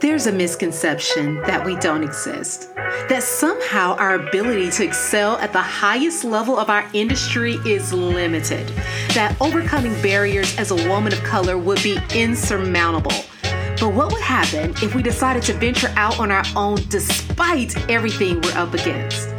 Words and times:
There's 0.00 0.26
a 0.26 0.32
misconception 0.32 1.40
that 1.42 1.64
we 1.64 1.76
don't 1.76 2.04
exist, 2.04 2.72
that 3.08 3.22
somehow 3.22 3.96
our 3.96 4.14
ability 4.14 4.70
to 4.72 4.84
excel 4.84 5.38
at 5.38 5.52
the 5.52 5.62
highest 5.62 6.24
level 6.24 6.58
of 6.58 6.68
our 6.68 6.88
industry 6.92 7.54
is 7.66 7.92
limited, 7.92 8.68
that 9.14 9.34
overcoming 9.40 9.94
barriers 10.02 10.56
as 10.58 10.70
a 10.70 10.88
woman 10.88 11.12
of 11.12 11.22
color 11.24 11.56
would 11.56 11.82
be 11.82 11.98
insurmountable. 12.14 13.24
But 13.80 13.94
what 13.94 14.12
would 14.12 14.22
happen 14.22 14.70
if 14.82 14.94
we 14.94 15.02
decided 15.02 15.42
to 15.44 15.54
venture 15.54 15.92
out 15.96 16.20
on 16.20 16.30
our 16.30 16.44
own 16.54 16.76
despite 16.88 17.90
everything 17.90 18.40
we're 18.42 18.52
up 18.52 18.74
against? 18.74 19.30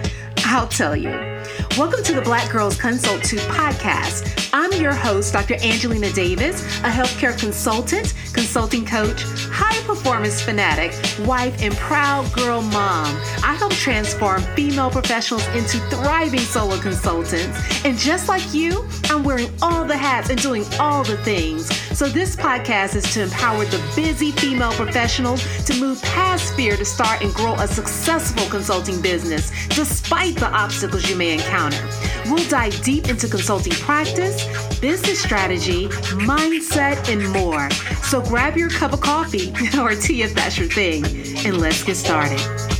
I'll 0.45 0.67
tell 0.67 0.95
you. 0.95 1.28
Welcome 1.77 2.03
to 2.03 2.13
the 2.13 2.21
Black 2.21 2.51
Girls 2.51 2.75
Consult 2.75 3.23
Too 3.23 3.37
podcast. 3.37 4.49
I'm 4.51 4.73
your 4.81 4.93
host, 4.93 5.31
Dr. 5.31 5.55
Angelina 5.61 6.11
Davis, 6.11 6.61
a 6.79 6.89
healthcare 6.89 7.37
consultant, 7.39 8.13
consulting 8.33 8.85
coach, 8.85 9.23
high 9.49 9.79
performance 9.85 10.41
fanatic, 10.41 10.91
wife, 11.25 11.61
and 11.61 11.73
proud 11.75 12.31
girl 12.33 12.61
mom. 12.61 13.15
I 13.43 13.55
help 13.57 13.71
transform 13.73 14.41
female 14.55 14.89
professionals 14.89 15.47
into 15.49 15.77
thriving 15.89 16.39
solo 16.39 16.77
consultants. 16.79 17.85
And 17.85 17.97
just 17.97 18.27
like 18.27 18.53
you, 18.53 18.85
I'm 19.05 19.23
wearing 19.23 19.49
all 19.61 19.85
the 19.85 19.97
hats 19.97 20.29
and 20.29 20.41
doing 20.41 20.65
all 20.79 21.03
the 21.03 21.17
things. 21.17 21.69
So 21.99 22.07
this 22.07 22.33
podcast 22.33 22.95
is 22.95 23.03
to 23.13 23.23
empower 23.23 23.65
the 23.65 23.91
busy 23.93 24.31
female 24.31 24.71
professionals 24.71 25.43
to 25.65 25.77
move 25.81 26.01
past 26.01 26.53
fear 26.53 26.77
to 26.77 26.85
start 26.85 27.21
and 27.21 27.33
grow 27.33 27.55
a 27.55 27.67
successful 27.67 28.49
consulting 28.49 29.01
business, 29.01 29.51
despite 29.67 30.37
the 30.37 30.47
obstacles 30.47 31.09
you 31.09 31.17
may 31.17 31.33
encounter. 31.33 31.85
We'll 32.27 32.47
dive 32.47 32.81
deep 32.83 33.09
into 33.09 33.27
consulting 33.27 33.73
practice, 33.73 34.45
business 34.79 35.21
strategy, 35.21 35.89
mindset, 36.23 37.09
and 37.11 37.29
more. 37.33 37.69
So 38.01 38.21
grab 38.21 38.55
your 38.55 38.69
cup 38.69 38.93
of 38.93 39.01
coffee 39.01 39.51
or 39.77 39.93
tea 39.93 40.21
if 40.21 40.33
that's 40.33 40.57
your 40.57 40.69
thing, 40.69 41.03
and 41.45 41.57
let's 41.57 41.83
get 41.83 41.97
started. 41.97 42.78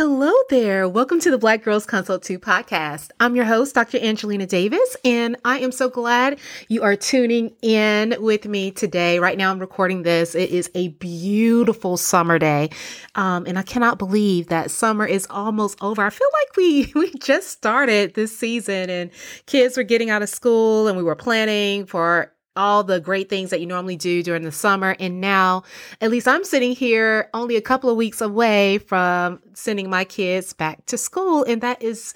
Hello 0.00 0.32
there. 0.48 0.88
Welcome 0.88 1.20
to 1.20 1.30
the 1.30 1.36
Black 1.36 1.62
Girls 1.62 1.84
Consult 1.84 2.22
Too 2.22 2.38
podcast. 2.38 3.10
I'm 3.20 3.36
your 3.36 3.44
host, 3.44 3.74
Dr. 3.74 3.98
Angelina 3.98 4.46
Davis, 4.46 4.96
and 5.04 5.36
I 5.44 5.58
am 5.58 5.72
so 5.72 5.90
glad 5.90 6.38
you 6.68 6.82
are 6.82 6.96
tuning 6.96 7.54
in 7.60 8.16
with 8.18 8.46
me 8.46 8.70
today. 8.70 9.18
Right 9.18 9.36
now, 9.36 9.50
I'm 9.50 9.58
recording 9.58 10.02
this. 10.02 10.34
It 10.34 10.48
is 10.48 10.70
a 10.74 10.88
beautiful 10.88 11.98
summer 11.98 12.38
day, 12.38 12.70
um, 13.14 13.44
and 13.44 13.58
I 13.58 13.62
cannot 13.62 13.98
believe 13.98 14.46
that 14.46 14.70
summer 14.70 15.04
is 15.04 15.26
almost 15.28 15.76
over. 15.82 16.00
I 16.00 16.08
feel 16.08 16.28
like 16.32 16.56
we 16.56 16.92
we 16.98 17.12
just 17.18 17.50
started 17.50 18.14
this 18.14 18.34
season, 18.34 18.88
and 18.88 19.10
kids 19.44 19.76
were 19.76 19.82
getting 19.82 20.08
out 20.08 20.22
of 20.22 20.30
school, 20.30 20.88
and 20.88 20.96
we 20.96 21.02
were 21.02 21.14
planning 21.14 21.84
for 21.84 22.32
all 22.56 22.82
the 22.82 23.00
great 23.00 23.28
things 23.28 23.50
that 23.50 23.60
you 23.60 23.66
normally 23.66 23.96
do 23.96 24.22
during 24.22 24.42
the 24.42 24.52
summer. 24.52 24.96
And 24.98 25.20
now, 25.20 25.62
at 26.00 26.10
least 26.10 26.26
I'm 26.26 26.44
sitting 26.44 26.72
here 26.72 27.28
only 27.32 27.56
a 27.56 27.60
couple 27.60 27.90
of 27.90 27.96
weeks 27.96 28.20
away 28.20 28.78
from 28.78 29.40
sending 29.54 29.88
my 29.88 30.04
kids 30.04 30.52
back 30.52 30.84
to 30.86 30.98
school. 30.98 31.44
And 31.44 31.60
that 31.60 31.82
is 31.82 32.14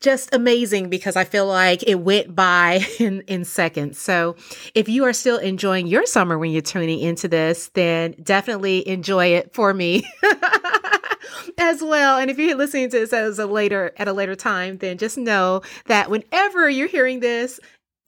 just 0.00 0.34
amazing 0.34 0.88
because 0.88 1.16
I 1.16 1.24
feel 1.24 1.46
like 1.46 1.82
it 1.86 1.96
went 1.96 2.34
by 2.34 2.84
in, 2.98 3.22
in 3.22 3.44
seconds. 3.44 3.98
So 3.98 4.36
if 4.74 4.88
you 4.88 5.04
are 5.04 5.12
still 5.12 5.38
enjoying 5.38 5.86
your 5.86 6.06
summer 6.06 6.38
when 6.38 6.50
you're 6.50 6.62
tuning 6.62 7.00
into 7.00 7.28
this, 7.28 7.68
then 7.74 8.14
definitely 8.22 8.86
enjoy 8.88 9.26
it 9.26 9.52
for 9.54 9.74
me. 9.74 10.04
as 11.58 11.82
well. 11.82 12.18
And 12.18 12.30
if 12.30 12.38
you're 12.38 12.56
listening 12.56 12.90
to 12.90 13.00
this 13.00 13.12
as 13.12 13.38
a 13.38 13.46
later 13.46 13.92
at 13.96 14.08
a 14.08 14.12
later 14.12 14.34
time, 14.34 14.78
then 14.78 14.98
just 14.98 15.18
know 15.18 15.62
that 15.86 16.10
whenever 16.10 16.68
you're 16.68 16.88
hearing 16.88 17.20
this, 17.20 17.60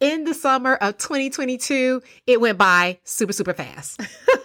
in 0.04 0.24
the 0.24 0.34
summer 0.34 0.74
of 0.74 0.98
2022, 0.98 2.02
it 2.26 2.38
went 2.38 2.58
by 2.58 2.98
super, 3.04 3.32
super 3.32 3.54
fast. 3.54 4.02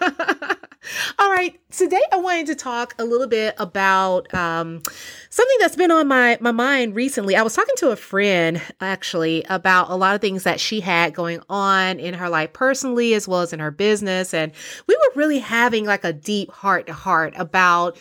All 1.18 1.30
right, 1.30 1.60
today 1.70 2.00
I 2.10 2.16
wanted 2.16 2.46
to 2.46 2.54
talk 2.54 2.94
a 2.98 3.04
little 3.04 3.26
bit 3.26 3.56
about 3.58 4.32
um, 4.32 4.80
something 5.28 5.56
that's 5.60 5.76
been 5.76 5.90
on 5.90 6.08
my, 6.08 6.38
my 6.40 6.50
mind 6.50 6.94
recently. 6.94 7.36
I 7.36 7.42
was 7.42 7.54
talking 7.54 7.74
to 7.76 7.90
a 7.90 7.96
friend 7.96 8.62
actually 8.80 9.44
about 9.50 9.90
a 9.90 9.96
lot 9.96 10.14
of 10.14 10.22
things 10.22 10.44
that 10.44 10.60
she 10.60 10.80
had 10.80 11.12
going 11.12 11.42
on 11.50 12.00
in 12.00 12.14
her 12.14 12.30
life 12.30 12.54
personally 12.54 13.12
as 13.12 13.28
well 13.28 13.42
as 13.42 13.52
in 13.52 13.60
her 13.60 13.70
business. 13.70 14.32
And 14.32 14.52
we 14.86 14.96
were 14.96 15.20
really 15.20 15.40
having 15.40 15.84
like 15.84 16.04
a 16.04 16.14
deep 16.14 16.50
heart 16.50 16.86
to 16.86 16.94
heart 16.94 17.34
about 17.36 17.98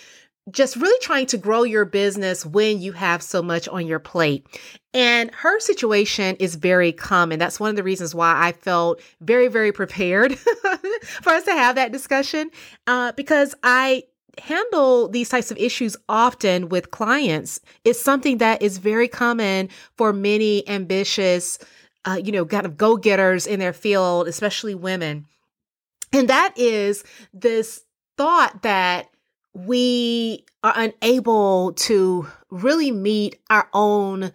just 0.52 0.76
really 0.76 1.00
trying 1.02 1.26
to 1.28 1.38
grow 1.38 1.64
your 1.64 1.86
business 1.86 2.46
when 2.46 2.82
you 2.82 2.92
have 2.94 3.22
so 3.22 3.42
much 3.42 3.68
on 3.68 3.88
your 3.88 4.00
plate. 4.00 4.46
And 4.94 5.34
her 5.36 5.60
situation 5.60 6.36
is 6.38 6.56
very 6.56 6.92
common. 6.92 7.40
That's 7.40 7.60
one 7.60 7.70
of 7.70 7.76
the 7.76 7.84
reasons 7.84 8.16
why 8.16 8.34
I 8.36 8.54
felt 8.54 9.02
very, 9.22 9.48
very 9.48 9.72
prepared 9.72 10.38
for 11.22 11.30
us 11.30 11.44
to 11.44 11.52
have 11.52 11.76
that 11.76 11.92
discussion 11.92 12.50
uh, 12.88 13.12
because 13.14 13.54
I 13.64 14.04
handle 14.40 15.08
these 15.10 15.30
types 15.30 15.52
of 15.52 15.58
issues 15.58 15.96
often 16.08 16.70
with 16.70 16.92
clients. 16.92 17.60
It's 17.84 18.02
something 18.02 18.40
that 18.40 18.62
is 18.62 18.78
very 18.78 19.08
common 19.08 19.70
for 19.98 20.14
many 20.14 20.68
ambitious, 20.68 21.60
uh, 22.06 22.20
you 22.24 22.32
know, 22.32 22.46
kind 22.46 22.66
of 22.66 22.78
go 22.78 22.98
getters 22.98 23.46
in 23.46 23.60
their 23.60 23.74
field, 23.74 24.28
especially 24.28 24.76
women. 24.76 25.26
And 26.14 26.28
that 26.30 26.54
is 26.58 27.04
this 27.34 27.84
thought 28.18 28.64
that 28.64 29.10
we 29.66 30.46
are 30.64 30.74
unable 30.76 31.74
to 31.74 32.28
really 32.50 32.92
meet 32.92 33.40
our 33.50 33.68
own 33.74 34.32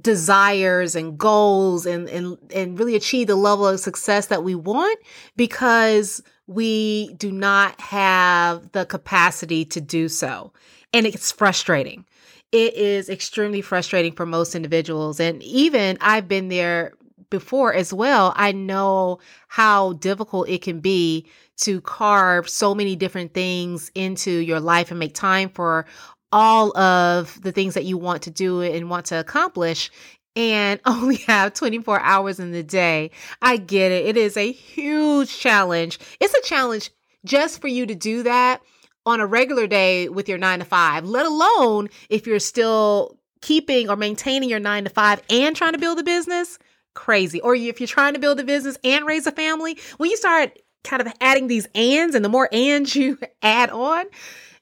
desires 0.00 0.94
and 0.94 1.16
goals 1.16 1.86
and, 1.86 2.08
and, 2.08 2.36
and 2.54 2.78
really 2.78 2.94
achieve 2.94 3.26
the 3.26 3.36
level 3.36 3.66
of 3.66 3.80
success 3.80 4.26
that 4.26 4.44
we 4.44 4.54
want 4.54 4.98
because 5.36 6.22
we 6.46 7.14
do 7.14 7.32
not 7.32 7.80
have 7.80 8.70
the 8.72 8.84
capacity 8.84 9.64
to 9.64 9.80
do 9.80 10.08
so. 10.08 10.52
And 10.92 11.06
it's 11.06 11.32
frustrating. 11.32 12.04
It 12.52 12.74
is 12.74 13.08
extremely 13.08 13.60
frustrating 13.60 14.12
for 14.12 14.26
most 14.26 14.54
individuals. 14.54 15.20
And 15.20 15.42
even 15.42 15.98
I've 16.00 16.28
been 16.28 16.48
there 16.48 16.92
before 17.30 17.74
as 17.74 17.92
well. 17.92 18.32
I 18.36 18.52
know 18.52 19.18
how 19.48 19.94
difficult 19.94 20.48
it 20.48 20.62
can 20.62 20.80
be 20.80 21.26
to 21.58 21.80
carve 21.80 22.48
so 22.48 22.74
many 22.74 22.96
different 22.96 23.34
things 23.34 23.90
into 23.94 24.30
your 24.30 24.60
life 24.60 24.90
and 24.90 24.98
make 24.98 25.14
time 25.14 25.48
for 25.48 25.86
all 26.30 26.76
of 26.76 27.40
the 27.42 27.52
things 27.52 27.74
that 27.74 27.84
you 27.84 27.96
want 27.96 28.22
to 28.22 28.30
do 28.30 28.60
and 28.62 28.90
want 28.90 29.06
to 29.06 29.18
accomplish 29.18 29.90
and 30.36 30.80
only 30.86 31.16
have 31.16 31.54
24 31.54 32.00
hours 32.00 32.38
in 32.38 32.52
the 32.52 32.62
day. 32.62 33.10
I 33.42 33.56
get 33.56 33.92
it. 33.92 34.06
It 34.06 34.16
is 34.16 34.36
a 34.36 34.52
huge 34.52 35.36
challenge. 35.36 35.98
It's 36.20 36.34
a 36.34 36.42
challenge 36.42 36.90
just 37.24 37.60
for 37.60 37.68
you 37.68 37.86
to 37.86 37.94
do 37.94 38.22
that 38.22 38.62
on 39.04 39.20
a 39.20 39.26
regular 39.26 39.66
day 39.66 40.08
with 40.08 40.28
your 40.28 40.38
nine 40.38 40.58
to 40.60 40.64
five, 40.64 41.04
let 41.04 41.26
alone 41.26 41.88
if 42.08 42.26
you're 42.26 42.38
still 42.38 43.18
keeping 43.40 43.88
or 43.88 43.96
maintaining 43.96 44.50
your 44.50 44.60
nine 44.60 44.84
to 44.84 44.90
five 44.90 45.22
and 45.30 45.56
trying 45.56 45.72
to 45.72 45.78
build 45.78 45.98
a 45.98 46.02
business. 46.02 46.58
Crazy. 46.94 47.40
Or 47.40 47.54
if 47.54 47.80
you're 47.80 47.86
trying 47.86 48.14
to 48.14 48.20
build 48.20 48.40
a 48.40 48.44
business 48.44 48.76
and 48.84 49.06
raise 49.06 49.26
a 49.26 49.32
family, 49.32 49.78
when 49.98 50.10
you 50.10 50.16
start 50.16 50.58
kind 50.84 51.02
of 51.02 51.12
adding 51.20 51.48
these 51.48 51.66
ands 51.74 52.14
and 52.14 52.24
the 52.24 52.28
more 52.28 52.48
ands 52.52 52.94
you 52.96 53.18
add 53.42 53.70
on, 53.70 54.06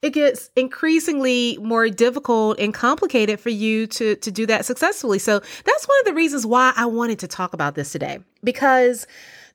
it 0.02 0.10
gets 0.10 0.50
increasingly 0.56 1.58
more 1.60 1.88
difficult 1.88 2.58
and 2.60 2.72
complicated 2.72 3.40
for 3.40 3.50
you 3.50 3.86
to, 3.88 4.16
to 4.16 4.30
do 4.30 4.46
that 4.46 4.64
successfully. 4.64 5.18
So 5.18 5.40
that's 5.40 5.88
one 5.88 5.98
of 6.00 6.04
the 6.06 6.14
reasons 6.14 6.46
why 6.46 6.72
I 6.76 6.86
wanted 6.86 7.18
to 7.20 7.28
talk 7.28 7.54
about 7.54 7.74
this 7.74 7.92
today. 7.92 8.20
Because 8.44 9.06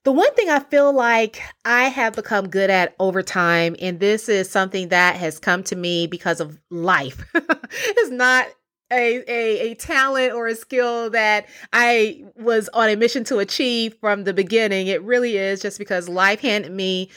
the 0.03 0.11
one 0.11 0.33
thing 0.33 0.49
I 0.49 0.59
feel 0.59 0.91
like 0.93 1.41
I 1.63 1.83
have 1.83 2.13
become 2.13 2.49
good 2.49 2.71
at 2.71 2.95
over 2.99 3.21
time, 3.21 3.75
and 3.79 3.99
this 3.99 4.29
is 4.29 4.49
something 4.49 4.89
that 4.89 5.15
has 5.15 5.39
come 5.39 5.63
to 5.65 5.75
me 5.75 6.07
because 6.07 6.39
of 6.39 6.59
life, 6.71 7.23
is 7.99 8.09
not 8.09 8.47
a, 8.91 9.23
a, 9.27 9.71
a 9.71 9.73
talent 9.75 10.33
or 10.33 10.47
a 10.47 10.55
skill 10.55 11.09
that 11.11 11.47
I 11.73 12.23
was 12.35 12.69
on 12.73 12.89
a 12.89 12.95
mission 12.95 13.23
to 13.25 13.39
achieve 13.39 13.95
from 13.99 14.25
the 14.25 14.33
beginning. 14.33 14.87
It 14.87 15.01
really 15.03 15.37
is 15.37 15.61
just 15.61 15.79
because 15.79 16.09
life 16.09 16.41
handed 16.41 16.71
me 16.71 17.09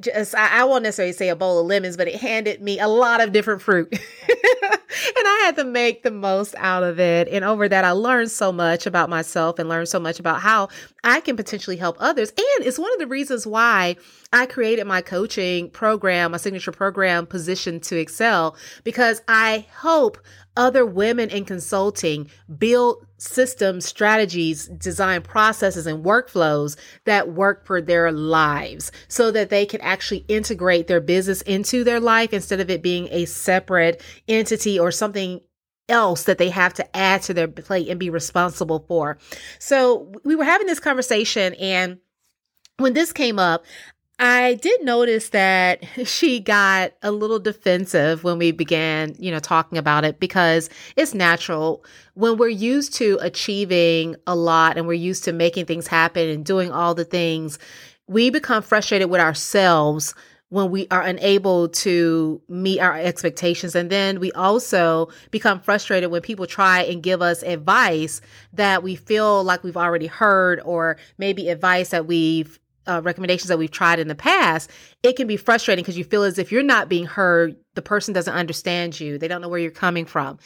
just 0.00 0.34
I, 0.34 0.60
I, 0.60 0.64
won't 0.64 0.84
necessarily 0.84 1.12
say 1.12 1.28
a 1.28 1.36
bowl 1.36 1.58
of 1.58 1.66
lemons, 1.66 1.96
but 1.96 2.08
it 2.08 2.16
handed 2.16 2.62
me 2.62 2.78
a 2.78 2.88
lot 2.88 3.20
of 3.20 3.32
different 3.32 3.62
fruit. 3.62 3.88
and 5.18 5.26
I 5.26 5.42
had 5.44 5.56
to 5.56 5.64
make 5.64 6.02
the 6.02 6.10
most 6.10 6.54
out 6.58 6.82
of 6.82 7.00
it. 7.00 7.28
And 7.28 7.44
over 7.44 7.68
that, 7.68 7.84
I 7.84 7.92
learned 7.92 8.30
so 8.30 8.52
much 8.52 8.86
about 8.86 9.08
myself 9.08 9.58
and 9.58 9.68
learned 9.68 9.88
so 9.88 10.00
much 10.00 10.20
about 10.20 10.40
how 10.40 10.68
I 11.04 11.20
can 11.20 11.36
potentially 11.36 11.76
help 11.76 11.96
others. 12.00 12.30
And 12.30 12.66
it's 12.66 12.78
one 12.78 12.92
of 12.92 12.98
the 12.98 13.06
reasons 13.06 13.46
why 13.46 13.96
I 14.32 14.46
created 14.46 14.86
my 14.86 15.00
coaching 15.00 15.70
program, 15.70 16.32
my 16.32 16.38
signature 16.38 16.72
program, 16.72 17.26
Position 17.26 17.80
to 17.80 17.98
Excel, 17.98 18.56
because 18.84 19.20
I 19.28 19.66
hope 19.76 20.18
other 20.58 20.84
women 20.84 21.30
in 21.30 21.46
consulting 21.46 22.28
build 22.58 23.06
systems, 23.16 23.86
strategies, 23.86 24.66
design 24.68 25.22
processes, 25.22 25.86
and 25.86 26.04
workflows 26.04 26.76
that 27.04 27.32
work 27.32 27.64
for 27.64 27.80
their 27.80 28.12
lives 28.12 28.92
so 29.06 29.30
that 29.30 29.48
they 29.48 29.64
can 29.64 29.80
actually 29.80 30.24
integrate 30.28 30.88
their 30.88 31.00
business 31.00 31.40
into 31.42 31.84
their 31.84 32.00
life 32.00 32.34
instead 32.34 32.60
of 32.60 32.68
it 32.68 32.82
being 32.82 33.08
a 33.10 33.24
separate 33.24 34.02
entity 34.26 34.78
or 34.78 34.90
something 34.90 35.40
else 35.88 36.24
that 36.24 36.36
they 36.36 36.50
have 36.50 36.74
to 36.74 36.96
add 36.96 37.22
to 37.22 37.32
their 37.32 37.48
plate 37.48 37.88
and 37.88 37.98
be 37.98 38.10
responsible 38.10 38.84
for. 38.86 39.16
So 39.58 40.12
we 40.24 40.34
were 40.36 40.44
having 40.44 40.66
this 40.66 40.80
conversation 40.80 41.54
and 41.54 41.98
when 42.78 42.92
this 42.92 43.12
came 43.12 43.38
up, 43.38 43.64
I 44.18 44.54
did 44.54 44.82
notice 44.82 45.28
that 45.28 45.84
she 46.04 46.40
got 46.40 46.92
a 47.02 47.12
little 47.12 47.38
defensive 47.38 48.24
when 48.24 48.38
we 48.38 48.50
began, 48.50 49.14
you 49.18 49.30
know, 49.30 49.38
talking 49.38 49.78
about 49.78 50.04
it 50.04 50.18
because 50.18 50.68
it's 50.96 51.14
natural 51.14 51.84
when 52.14 52.36
we're 52.36 52.48
used 52.48 52.94
to 52.94 53.18
achieving 53.20 54.16
a 54.26 54.34
lot 54.34 54.76
and 54.76 54.86
we're 54.88 54.94
used 54.94 55.24
to 55.24 55.32
making 55.32 55.66
things 55.66 55.86
happen 55.86 56.28
and 56.28 56.44
doing 56.44 56.72
all 56.72 56.94
the 56.94 57.04
things, 57.04 57.58
we 58.08 58.30
become 58.30 58.62
frustrated 58.62 59.08
with 59.08 59.20
ourselves 59.20 60.14
when 60.48 60.70
we 60.70 60.88
are 60.90 61.02
unable 61.02 61.68
to 61.68 62.40
meet 62.48 62.80
our 62.80 62.96
expectations. 62.98 63.74
And 63.74 63.90
then 63.90 64.18
we 64.18 64.32
also 64.32 65.10
become 65.30 65.60
frustrated 65.60 66.10
when 66.10 66.22
people 66.22 66.46
try 66.46 66.82
and 66.82 67.02
give 67.02 67.20
us 67.20 67.42
advice 67.42 68.20
that 68.54 68.82
we 68.82 68.96
feel 68.96 69.44
like 69.44 69.62
we've 69.62 69.76
already 69.76 70.06
heard, 70.06 70.60
or 70.64 70.96
maybe 71.18 71.50
advice 71.50 71.90
that 71.90 72.06
we've 72.06 72.58
uh, 72.88 73.02
recommendations 73.02 73.48
that 73.48 73.58
we've 73.58 73.70
tried 73.70 73.98
in 73.98 74.08
the 74.08 74.14
past, 74.14 74.70
it 75.02 75.14
can 75.14 75.26
be 75.26 75.36
frustrating 75.36 75.82
because 75.82 75.98
you 75.98 76.04
feel 76.04 76.22
as 76.22 76.38
if 76.38 76.50
you're 76.50 76.62
not 76.62 76.88
being 76.88 77.06
heard. 77.06 77.56
The 77.74 77.82
person 77.82 78.14
doesn't 78.14 78.34
understand 78.34 78.98
you. 78.98 79.18
They 79.18 79.28
don't 79.28 79.40
know 79.40 79.48
where 79.48 79.60
you're 79.60 79.70
coming 79.70 80.04
from. 80.04 80.38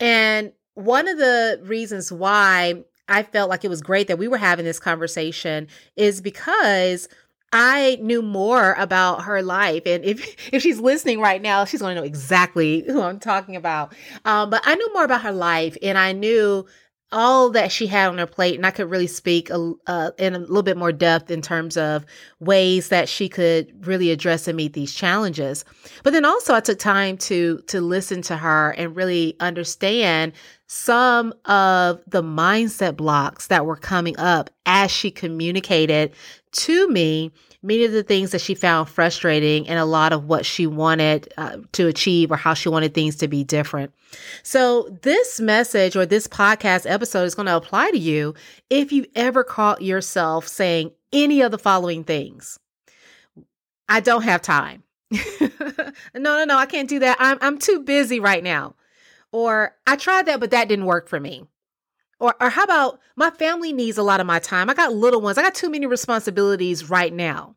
And 0.00 0.52
one 0.74 1.08
of 1.08 1.18
the 1.18 1.60
reasons 1.62 2.12
why 2.12 2.84
I 3.08 3.22
felt 3.22 3.48
like 3.48 3.64
it 3.64 3.68
was 3.68 3.80
great 3.80 4.08
that 4.08 4.18
we 4.18 4.28
were 4.28 4.38
having 4.38 4.64
this 4.64 4.80
conversation 4.80 5.68
is 5.96 6.20
because 6.20 7.08
I 7.52 7.98
knew 8.02 8.20
more 8.20 8.72
about 8.72 9.22
her 9.22 9.40
life. 9.40 9.84
And 9.86 10.04
if, 10.04 10.36
if 10.52 10.62
she's 10.62 10.80
listening 10.80 11.20
right 11.20 11.40
now, 11.40 11.64
she's 11.64 11.80
going 11.80 11.94
to 11.94 12.00
know 12.00 12.06
exactly 12.06 12.82
who 12.86 13.00
I'm 13.00 13.20
talking 13.20 13.54
about. 13.54 13.94
Um, 14.24 14.50
but 14.50 14.62
I 14.64 14.74
knew 14.74 14.92
more 14.92 15.04
about 15.04 15.22
her 15.22 15.32
life 15.32 15.76
and 15.80 15.96
I 15.96 16.12
knew 16.12 16.66
all 17.14 17.48
that 17.50 17.72
she 17.72 17.86
had 17.86 18.08
on 18.08 18.18
her 18.18 18.26
plate, 18.26 18.56
and 18.56 18.66
I 18.66 18.70
could 18.70 18.90
really 18.90 19.06
speak 19.06 19.48
a, 19.48 19.72
uh, 19.86 20.10
in 20.18 20.34
a 20.34 20.40
little 20.40 20.62
bit 20.62 20.76
more 20.76 20.92
depth 20.92 21.30
in 21.30 21.40
terms 21.40 21.76
of 21.76 22.04
ways 22.40 22.88
that 22.88 23.08
she 23.08 23.28
could 23.28 23.86
really 23.86 24.10
address 24.10 24.46
and 24.48 24.56
meet 24.56 24.72
these 24.74 24.92
challenges. 24.92 25.64
But 26.02 26.12
then 26.12 26.24
also, 26.24 26.54
I 26.54 26.60
took 26.60 26.78
time 26.78 27.16
to 27.18 27.62
to 27.68 27.80
listen 27.80 28.20
to 28.22 28.36
her 28.36 28.72
and 28.72 28.96
really 28.96 29.36
understand 29.40 30.32
some 30.66 31.32
of 31.44 32.00
the 32.06 32.22
mindset 32.22 32.96
blocks 32.96 33.46
that 33.46 33.64
were 33.64 33.76
coming 33.76 34.18
up 34.18 34.50
as 34.66 34.90
she 34.90 35.10
communicated 35.10 36.12
to 36.52 36.88
me 36.88 37.30
many 37.64 37.84
of 37.84 37.92
the 37.92 38.02
things 38.02 38.30
that 38.30 38.40
she 38.40 38.54
found 38.54 38.88
frustrating 38.88 39.66
and 39.66 39.78
a 39.78 39.84
lot 39.86 40.12
of 40.12 40.26
what 40.26 40.44
she 40.44 40.66
wanted 40.66 41.32
uh, 41.38 41.56
to 41.72 41.88
achieve 41.88 42.30
or 42.30 42.36
how 42.36 42.54
she 42.54 42.68
wanted 42.68 42.94
things 42.94 43.16
to 43.16 43.26
be 43.26 43.42
different. 43.42 43.92
So, 44.42 44.88
this 45.02 45.40
message 45.40 45.96
or 45.96 46.06
this 46.06 46.28
podcast 46.28 46.88
episode 46.88 47.24
is 47.24 47.34
going 47.34 47.46
to 47.46 47.56
apply 47.56 47.90
to 47.90 47.98
you 47.98 48.34
if 48.70 48.92
you 48.92 49.06
ever 49.14 49.42
caught 49.42 49.82
yourself 49.82 50.46
saying 50.46 50.92
any 51.12 51.40
of 51.40 51.50
the 51.50 51.58
following 51.58 52.04
things 52.04 52.58
I 53.88 54.00
don't 54.00 54.22
have 54.22 54.42
time. 54.42 54.82
no, 55.10 55.50
no, 56.14 56.44
no, 56.44 56.56
I 56.56 56.66
can't 56.66 56.88
do 56.88 57.00
that. 57.00 57.16
I'm, 57.20 57.38
I'm 57.40 57.58
too 57.58 57.80
busy 57.80 58.20
right 58.20 58.42
now. 58.42 58.74
Or 59.32 59.74
I 59.86 59.96
tried 59.96 60.26
that, 60.26 60.40
but 60.40 60.52
that 60.52 60.68
didn't 60.68 60.86
work 60.86 61.08
for 61.08 61.18
me. 61.18 61.44
Or, 62.24 62.34
or 62.40 62.48
how 62.48 62.64
about 62.64 63.00
my 63.16 63.28
family 63.28 63.70
needs 63.70 63.98
a 63.98 64.02
lot 64.02 64.18
of 64.18 64.26
my 64.26 64.38
time? 64.38 64.70
I 64.70 64.74
got 64.74 64.94
little 64.94 65.20
ones. 65.20 65.36
I 65.36 65.42
got 65.42 65.54
too 65.54 65.68
many 65.68 65.84
responsibilities 65.84 66.88
right 66.88 67.12
now. 67.12 67.54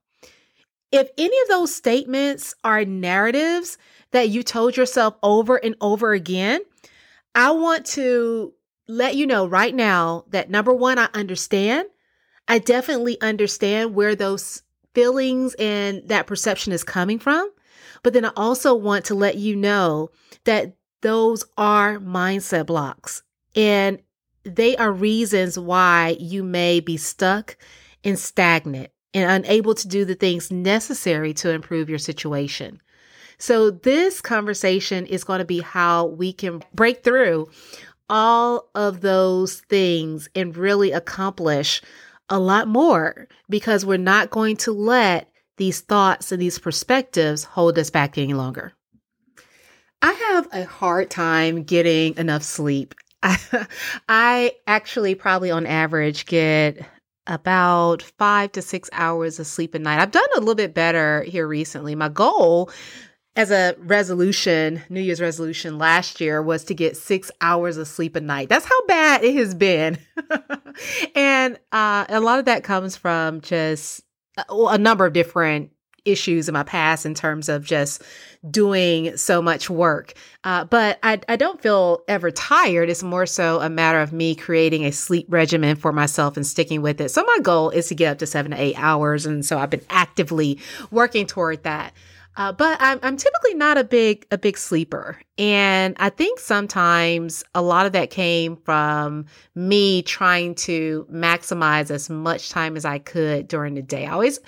If 0.92 1.08
any 1.18 1.40
of 1.44 1.48
those 1.48 1.74
statements 1.74 2.54
are 2.66 2.84
narratives 2.84 3.78
that 4.12 4.28
you 4.28 4.44
told 4.44 4.76
yourself 4.76 5.16
over 5.24 5.56
and 5.56 5.76
over 5.80 6.12
again, 6.12 6.60
I 7.34 7.52
want 7.52 7.86
to 7.86 8.54
let 8.90 9.16
you 9.16 9.26
know 9.26 9.48
right 9.48 9.74
now 9.74 10.26
that 10.32 10.50
number 10.50 10.74
one, 10.74 11.00
I 11.00 11.08
understand. 11.14 11.88
I 12.50 12.60
definitely 12.60 13.22
understand 13.22 13.96
where 13.96 14.16
those 14.16 14.64
feelings 14.94 15.54
and 15.54 16.06
that 16.10 16.28
perception 16.28 16.74
is 16.74 16.84
coming 16.84 17.20
from. 17.20 17.50
But 18.04 18.12
then 18.12 18.26
I 18.26 18.32
also 18.36 18.76
want 18.76 19.06
to 19.06 19.16
let 19.16 19.38
you 19.38 19.56
know 19.56 20.10
that 20.44 20.76
those 21.02 21.46
are 21.58 22.00
mindset 22.00 22.66
blocks. 22.66 23.24
And 23.56 24.00
they 24.56 24.76
are 24.78 24.92
reasons 24.92 25.58
why 25.60 26.18
you 26.20 26.44
may 26.44 26.80
be 26.80 26.98
stuck 26.98 27.58
and 28.04 28.18
stagnant 28.18 28.92
and 29.14 29.46
unable 29.46 29.74
to 29.76 29.88
do 29.88 30.06
the 30.06 30.16
things 30.16 30.52
necessary 30.52 31.34
to 31.36 31.52
improve 31.52 31.90
your 31.90 32.00
situation. 32.00 32.82
So, 33.40 33.70
this 33.70 34.20
conversation 34.22 35.06
is 35.06 35.24
going 35.24 35.40
to 35.40 35.46
be 35.46 35.60
how 35.60 36.08
we 36.08 36.34
can 36.34 36.64
break 36.74 37.04
through 37.04 37.50
all 38.10 38.70
of 38.74 39.02
those 39.02 39.62
things 39.62 40.30
and 40.34 40.58
really 40.58 40.92
accomplish 40.92 41.82
a 42.30 42.40
lot 42.40 42.68
more 42.68 43.28
because 43.50 43.86
we're 43.86 43.98
not 43.98 44.32
going 44.32 44.58
to 44.58 44.72
let 44.72 45.30
these 45.58 45.82
thoughts 45.82 46.32
and 46.32 46.42
these 46.42 46.60
perspectives 46.60 47.44
hold 47.44 47.78
us 47.78 47.90
back 47.90 48.18
any 48.18 48.34
longer. 48.34 48.74
I 50.02 50.14
have 50.14 50.48
a 50.54 50.64
hard 50.64 51.10
time 51.10 51.64
getting 51.64 52.16
enough 52.18 52.44
sleep. 52.44 52.94
I 54.10 54.54
actually 54.68 55.16
probably 55.16 55.52
on 55.52 55.66
average 55.66 56.26
get 56.26 56.86
about 57.26 58.02
five 58.02 58.52
to 58.54 58.62
six 58.62 58.90
hours 58.94 59.40
of 59.40 59.48
sleep 59.48 59.76
a 59.76 59.80
night. 59.80 60.00
I've 60.00 60.12
done 60.12 60.24
a 60.36 60.40
little 60.40 60.56
bit 60.56 60.74
better 60.74 61.24
here 61.24 61.48
recently. 61.48 61.96
My 61.96 62.10
goal 62.10 62.72
as 63.36 63.52
a 63.52 63.76
resolution, 63.78 64.82
New 64.90 65.00
Year's 65.00 65.22
resolution 65.22 65.78
last 65.78 66.20
year 66.20 66.42
was 66.42 66.64
to 66.66 66.74
get 66.74 66.98
six 66.98 67.30
hours 67.40 67.78
of 67.78 67.88
sleep 67.88 68.16
a 68.16 68.22
night. 68.22 68.50
That's 68.50 68.66
how 68.66 68.86
bad 68.88 69.24
it 69.24 69.36
has 69.36 69.54
been. 69.54 70.00
and 71.16 71.60
uh, 71.72 72.06
a 72.10 72.20
lot 72.20 72.40
of 72.40 72.46
that 72.46 72.64
comes 72.64 72.96
from 72.96 73.42
just 73.42 74.02
a, 74.38 74.54
a 74.54 74.78
number 74.78 75.06
of 75.06 75.14
different 75.14 75.72
issues 76.08 76.48
in 76.48 76.54
my 76.54 76.64
past 76.64 77.06
in 77.06 77.14
terms 77.14 77.50
of 77.50 77.64
just 77.64 78.02
doing 78.50 79.16
so 79.18 79.42
much 79.42 79.70
work. 79.70 80.14
Uh, 80.44 80.64
but 80.66 81.00
I, 81.04 81.20
I 81.28 81.36
don't 81.36 81.62
feel 81.62 82.04
ever 82.08 82.32
tired. 82.32 82.90
It's 82.90 83.04
more 83.04 83.26
so 83.26 83.60
a 83.60 83.70
matter 83.70 84.00
of 84.00 84.14
me 84.14 84.36
creating 84.36 84.86
a 84.86 84.92
sleep 84.92 85.26
regimen 85.30 85.76
for 85.76 85.92
myself 85.92 86.38
and 86.38 86.48
sticking 86.48 86.82
with 86.82 87.02
it. 87.02 87.10
So 87.10 87.24
my 87.24 87.40
goal 87.42 87.70
is 87.70 87.88
to 87.88 87.96
get 87.96 88.12
up 88.12 88.18
to 88.20 88.26
seven 88.26 88.52
to 88.52 88.62
eight 88.62 88.76
hours. 88.78 89.26
And 89.26 89.46
so 89.46 89.58
I've 89.58 89.70
been 89.70 89.86
actively 89.90 90.60
working 90.92 91.28
toward 91.28 91.64
that. 91.64 91.94
Uh, 92.38 92.52
but 92.52 92.78
I'm, 92.80 93.00
I'm 93.02 93.18
typically 93.18 93.56
not 93.56 93.80
a 93.80 93.84
big 93.84 94.28
a 94.30 94.38
big 94.38 94.60
sleeper, 94.60 95.20
and 95.40 95.96
I 95.98 96.10
think 96.10 96.40
sometimes 96.40 97.44
a 97.56 97.64
lot 97.64 97.88
of 97.88 97.94
that 97.94 98.12
came 98.12 98.58
from 98.58 99.26
me 99.56 100.04
trying 100.04 100.54
to 100.56 101.08
maximize 101.12 101.90
as 101.90 102.12
much 102.12 102.52
time 102.52 102.78
as 102.78 102.86
I 102.86 103.00
could 103.00 103.48
during 103.48 103.74
the 103.74 103.82
day. 103.82 104.06
I 104.06 104.12
always, 104.12 104.40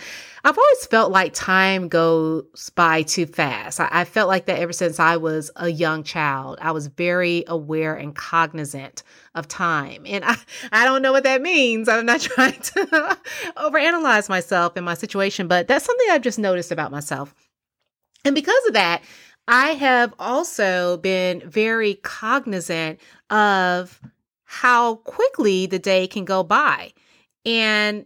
I've 0.43 0.55
always 0.55 0.86
felt 0.86 1.12
like 1.12 1.34
time 1.34 1.88
goes 1.88 2.69
by 2.75 3.01
too 3.01 3.25
fast. 3.25 3.79
I, 3.79 3.89
I 3.91 4.05
felt 4.05 4.27
like 4.27 4.46
that 4.46 4.60
ever 4.60 4.74
since 4.74 5.00
I 5.00 5.17
was 5.17 5.50
a 5.55 5.69
young 5.69 6.03
child. 6.03 6.60
I 6.62 6.72
was 6.74 6.86
very 6.86 7.43
aware 7.48 7.96
and 7.96 8.15
cognizant 8.15 9.01
of 9.34 9.48
time, 9.48 10.03
and 10.05 10.24
I 10.24 10.36
I 10.72 10.86
don't 10.86 11.01
know 11.01 11.12
what 11.12 11.24
that 11.24 11.41
means. 11.41 11.89
I'm 11.89 12.05
not 12.05 12.22
trying 12.22 12.62
to 12.62 13.17
overanalyze 13.58 14.29
myself 14.29 14.74
and 14.75 14.86
my 14.86 14.93
situation, 14.93 15.48
but 15.48 15.67
that's 15.67 15.86
something 15.86 16.08
I've 16.12 16.22
just 16.22 16.38
noticed 16.38 16.72
about 16.72 16.91
myself. 16.91 17.34
And 18.25 18.35
because 18.35 18.65
of 18.67 18.73
that, 18.73 19.01
I 19.47 19.71
have 19.71 20.13
also 20.19 20.97
been 20.97 21.41
very 21.49 21.95
cognizant 21.95 22.99
of 23.29 23.99
how 24.43 24.95
quickly 24.95 25.65
the 25.65 25.79
day 25.79 26.07
can 26.07 26.25
go 26.25 26.43
by. 26.43 26.93
And 27.45 28.05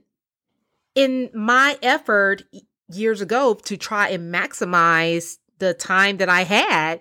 in 0.96 1.30
my 1.34 1.78
effort 1.82 2.44
years 2.92 3.22
ago 3.22 3.56
to 3.56 3.78
try 3.78 4.10
and 4.10 4.34
maximize 4.34 5.38
the 5.60 5.74
time 5.74 6.18
that 6.18 6.30
I 6.30 6.44
had, 6.44 7.00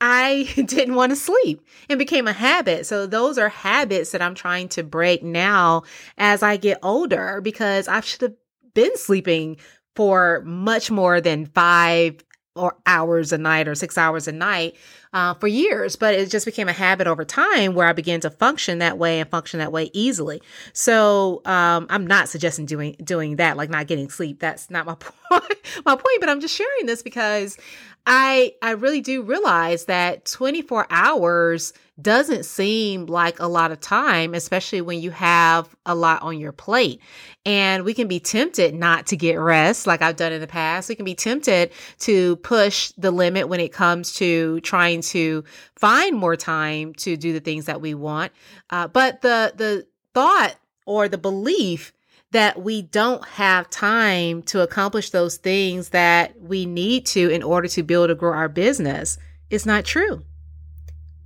I 0.00 0.48
didn't 0.54 0.94
want 0.94 1.10
to 1.10 1.16
sleep 1.16 1.66
and 1.88 1.98
became 1.98 2.26
a 2.26 2.32
habit. 2.32 2.86
So 2.86 3.06
those 3.06 3.38
are 3.38 3.48
habits 3.48 4.12
that 4.12 4.22
I'm 4.22 4.34
trying 4.34 4.68
to 4.70 4.82
break 4.82 5.22
now 5.22 5.82
as 6.18 6.42
I 6.42 6.56
get 6.56 6.78
older 6.82 7.40
because 7.40 7.88
I 7.88 8.00
should 8.00 8.22
have 8.22 8.34
been 8.74 8.96
sleeping 8.96 9.56
for 9.94 10.42
much 10.44 10.90
more 10.90 11.20
than 11.20 11.46
five 11.46 12.24
or 12.56 12.76
hours 12.86 13.32
a 13.32 13.38
night 13.38 13.66
or 13.66 13.74
six 13.74 13.98
hours 13.98 14.28
a 14.28 14.32
night 14.32 14.76
uh, 15.12 15.34
for 15.34 15.46
years, 15.46 15.96
but 15.96 16.14
it 16.14 16.30
just 16.30 16.46
became 16.46 16.68
a 16.68 16.72
habit 16.72 17.06
over 17.06 17.24
time 17.24 17.74
where 17.74 17.86
I 17.86 17.92
began 17.92 18.20
to 18.20 18.30
function 18.30 18.78
that 18.78 18.96
way 18.98 19.20
and 19.20 19.28
function 19.28 19.58
that 19.58 19.72
way 19.72 19.90
easily. 19.92 20.40
So 20.72 21.42
um, 21.44 21.86
I'm 21.90 22.06
not 22.06 22.28
suggesting 22.28 22.66
doing 22.66 22.96
doing 23.02 23.36
that, 23.36 23.56
like 23.56 23.70
not 23.70 23.86
getting 23.86 24.08
sleep. 24.08 24.40
That's 24.40 24.70
not 24.70 24.86
my 24.86 24.94
point. 25.30 25.60
my 25.84 25.94
point, 25.96 26.20
but 26.20 26.28
I'm 26.28 26.40
just 26.40 26.54
sharing 26.54 26.86
this 26.86 27.02
because 27.02 27.58
I 28.06 28.54
I 28.62 28.72
really 28.72 29.00
do 29.00 29.22
realize 29.22 29.86
that 29.86 30.24
24 30.26 30.86
hours 30.90 31.72
doesn't 32.00 32.44
seem 32.44 33.06
like 33.06 33.38
a 33.38 33.46
lot 33.46 33.70
of 33.70 33.80
time, 33.80 34.34
especially 34.34 34.80
when 34.80 35.00
you 35.00 35.12
have 35.12 35.74
a 35.86 35.94
lot 35.94 36.22
on 36.22 36.38
your 36.38 36.50
plate. 36.50 37.00
And 37.46 37.84
we 37.84 37.94
can 37.94 38.08
be 38.08 38.18
tempted 38.18 38.74
not 38.74 39.06
to 39.08 39.16
get 39.16 39.36
rest, 39.36 39.86
like 39.86 40.02
I've 40.02 40.16
done 40.16 40.32
in 40.32 40.40
the 40.40 40.46
past. 40.48 40.88
We 40.88 40.96
can 40.96 41.04
be 41.04 41.14
tempted 41.14 41.70
to 42.00 42.36
push 42.36 42.90
the 42.98 43.12
limit 43.12 43.48
when 43.48 43.60
it 43.60 43.72
comes 43.72 44.12
to 44.14 44.60
trying 44.60 45.02
to 45.02 45.44
find 45.76 46.16
more 46.16 46.36
time 46.36 46.94
to 46.94 47.16
do 47.16 47.32
the 47.32 47.40
things 47.40 47.66
that 47.66 47.80
we 47.80 47.94
want. 47.94 48.32
Uh, 48.70 48.88
but 48.88 49.22
the, 49.22 49.52
the 49.56 49.86
thought 50.14 50.56
or 50.86 51.08
the 51.08 51.18
belief 51.18 51.92
that 52.32 52.60
we 52.60 52.82
don't 52.82 53.24
have 53.28 53.70
time 53.70 54.42
to 54.42 54.60
accomplish 54.60 55.10
those 55.10 55.36
things 55.36 55.90
that 55.90 56.40
we 56.40 56.66
need 56.66 57.06
to 57.06 57.30
in 57.30 57.44
order 57.44 57.68
to 57.68 57.84
build 57.84 58.10
or 58.10 58.16
grow 58.16 58.32
our 58.32 58.48
business 58.48 59.18
is 59.50 59.64
not 59.64 59.84
true. 59.84 60.24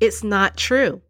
It's 0.00 0.23
not 0.23 0.57
true. 0.57 1.02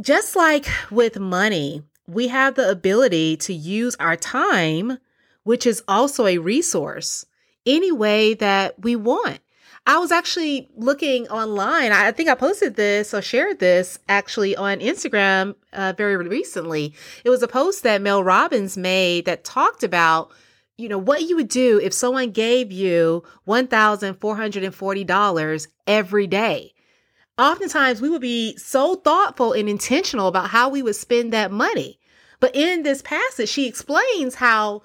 Just 0.00 0.36
like 0.36 0.66
with 0.90 1.18
money, 1.18 1.82
we 2.06 2.28
have 2.28 2.54
the 2.54 2.70
ability 2.70 3.36
to 3.38 3.54
use 3.54 3.96
our 3.98 4.16
time, 4.16 4.98
which 5.44 5.66
is 5.66 5.82
also 5.88 6.26
a 6.26 6.36
resource, 6.38 7.24
any 7.64 7.90
way 7.90 8.34
that 8.34 8.78
we 8.82 8.96
want. 8.96 9.40
I 9.86 9.98
was 9.98 10.12
actually 10.12 10.68
looking 10.76 11.26
online. 11.28 11.90
I 11.90 12.12
think 12.12 12.28
I 12.28 12.34
posted 12.34 12.76
this 12.76 13.14
or 13.14 13.22
shared 13.22 13.58
this 13.58 13.98
actually 14.08 14.54
on 14.54 14.80
Instagram 14.80 15.56
uh, 15.72 15.94
very 15.96 16.16
recently. 16.16 16.94
It 17.24 17.30
was 17.30 17.42
a 17.42 17.48
post 17.48 17.82
that 17.82 18.02
Mel 18.02 18.22
Robbins 18.22 18.76
made 18.76 19.24
that 19.24 19.42
talked 19.42 19.82
about, 19.82 20.30
you 20.76 20.88
know, 20.88 20.98
what 20.98 21.22
you 21.22 21.34
would 21.36 21.48
do 21.48 21.80
if 21.80 21.92
someone 21.92 22.30
gave 22.30 22.70
you 22.70 23.24
$1,440 23.46 25.66
every 25.86 26.26
day 26.28 26.71
oftentimes 27.42 28.00
we 28.00 28.08
would 28.08 28.20
be 28.20 28.56
so 28.56 28.94
thoughtful 28.94 29.52
and 29.52 29.68
intentional 29.68 30.28
about 30.28 30.50
how 30.50 30.68
we 30.68 30.82
would 30.82 30.96
spend 30.96 31.32
that 31.32 31.50
money. 31.50 31.98
But 32.40 32.54
in 32.54 32.82
this 32.82 33.02
passage, 33.02 33.48
she 33.48 33.66
explains 33.66 34.36
how 34.36 34.82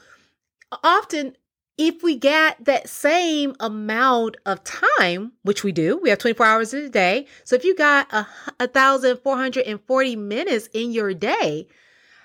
often 0.84 1.36
if 1.78 2.02
we 2.02 2.16
get 2.16 2.66
that 2.66 2.90
same 2.90 3.56
amount 3.60 4.38
of 4.46 4.64
time, 4.64 5.34
which 5.44 5.64
we 5.64 5.72
do, 5.72 5.98
we 5.98 6.10
have 6.10 6.18
24 6.18 6.46
hours 6.46 6.74
in 6.74 6.86
a 6.86 6.90
day. 6.90 7.28
So 7.44 7.56
if 7.56 7.64
you 7.64 7.76
got 7.76 8.12
a, 8.12 8.28
a 8.60 8.68
thousand 8.68 9.18
four 9.18 9.38
hundred 9.38 9.68
and 9.68 9.80
forty 9.82 10.16
minutes 10.16 10.70
in 10.74 10.92
your 10.92 11.14
day, 11.14 11.68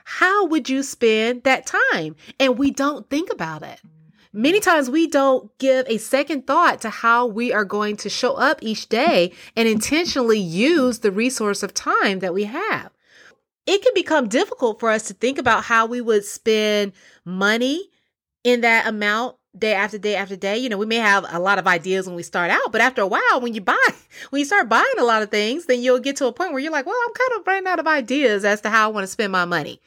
how 0.05 0.47
would 0.47 0.69
you 0.69 0.83
spend 0.83 1.43
that 1.45 1.67
time? 1.67 2.17
And 2.41 2.59
we 2.59 2.71
don't 2.71 3.09
think 3.11 3.31
about 3.31 3.63
it. 3.63 3.81
Many 4.33 4.61
times 4.61 4.89
we 4.89 5.07
don't 5.07 5.57
give 5.59 5.87
a 5.89 5.99
second 5.99 6.47
thought 6.47 6.81
to 6.81 6.91
how 6.91 7.27
we 7.27 7.53
are 7.53 7.67
going 7.67 7.97
to 7.99 8.09
show 8.09 8.35
up 8.35 8.59
each 8.63 8.89
day 8.89 9.33
and 9.55 9.69
intentionally 9.69 10.39
use 10.39 11.01
the 11.01 11.13
resource 11.13 11.63
of 11.63 11.75
time 11.75 12.21
that 12.21 12.33
we 12.33 12.45
have. 12.45 12.91
It 13.67 13.83
can 13.83 13.93
become 13.95 14.29
difficult 14.29 14.81
for 14.81 14.89
us 14.91 15.05
to 15.05 15.15
think 15.15 15.39
about 15.39 15.65
how 15.65 15.85
we 15.87 16.01
would 16.01 16.25
spend 16.25 16.93
money 17.27 17.91
in 18.43 18.63
that 18.63 18.87
amount 18.87 19.37
day 19.57 19.75
after 19.75 19.99
day 19.99 20.17
after 20.17 20.35
day. 20.35 20.57
You 20.57 20.71
know, 20.71 20.79
we 20.79 20.87
may 20.87 20.97
have 20.97 21.27
a 21.29 21.39
lot 21.39 21.59
of 21.59 21.67
ideas 21.67 22.07
when 22.07 22.17
we 22.17 22.23
start 22.23 22.51
out, 22.51 22.73
but 22.73 22.81
after 22.81 23.03
a 23.03 23.07
while, 23.07 23.41
when 23.41 23.53
you 23.53 23.61
buy, 23.61 23.77
when 24.31 24.41
you 24.41 24.47
start 24.47 24.69
buying 24.69 24.99
a 24.99 25.05
lot 25.05 25.23
of 25.23 25.31
things, 25.31 25.67
then 25.67 25.83
you'll 25.83 26.01
get 26.01 26.17
to 26.17 26.27
a 26.27 26.33
point 26.33 26.53
where 26.53 26.61
you're 26.61 26.73
like, 26.73 26.87
well, 26.87 26.99
I'm 27.07 27.15
kind 27.15 27.41
of 27.41 27.47
running 27.47 27.67
out 27.67 27.79
of 27.79 27.87
ideas 27.87 28.47
as 28.47 28.63
to 28.63 28.71
how 28.71 28.89
I 28.89 28.93
want 28.93 29.05
to 29.05 29.09
spend 29.13 29.31
my 29.31 29.45
money. 29.45 29.79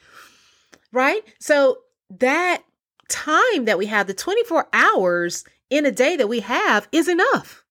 Right? 0.92 1.22
So 1.40 1.78
that 2.10 2.62
time 3.08 3.64
that 3.64 3.78
we 3.78 3.86
have, 3.86 4.06
the 4.06 4.14
24 4.14 4.68
hours 4.72 5.44
in 5.70 5.86
a 5.86 5.92
day 5.92 6.16
that 6.16 6.28
we 6.28 6.40
have, 6.40 6.88
is 6.92 7.08
enough. 7.08 7.64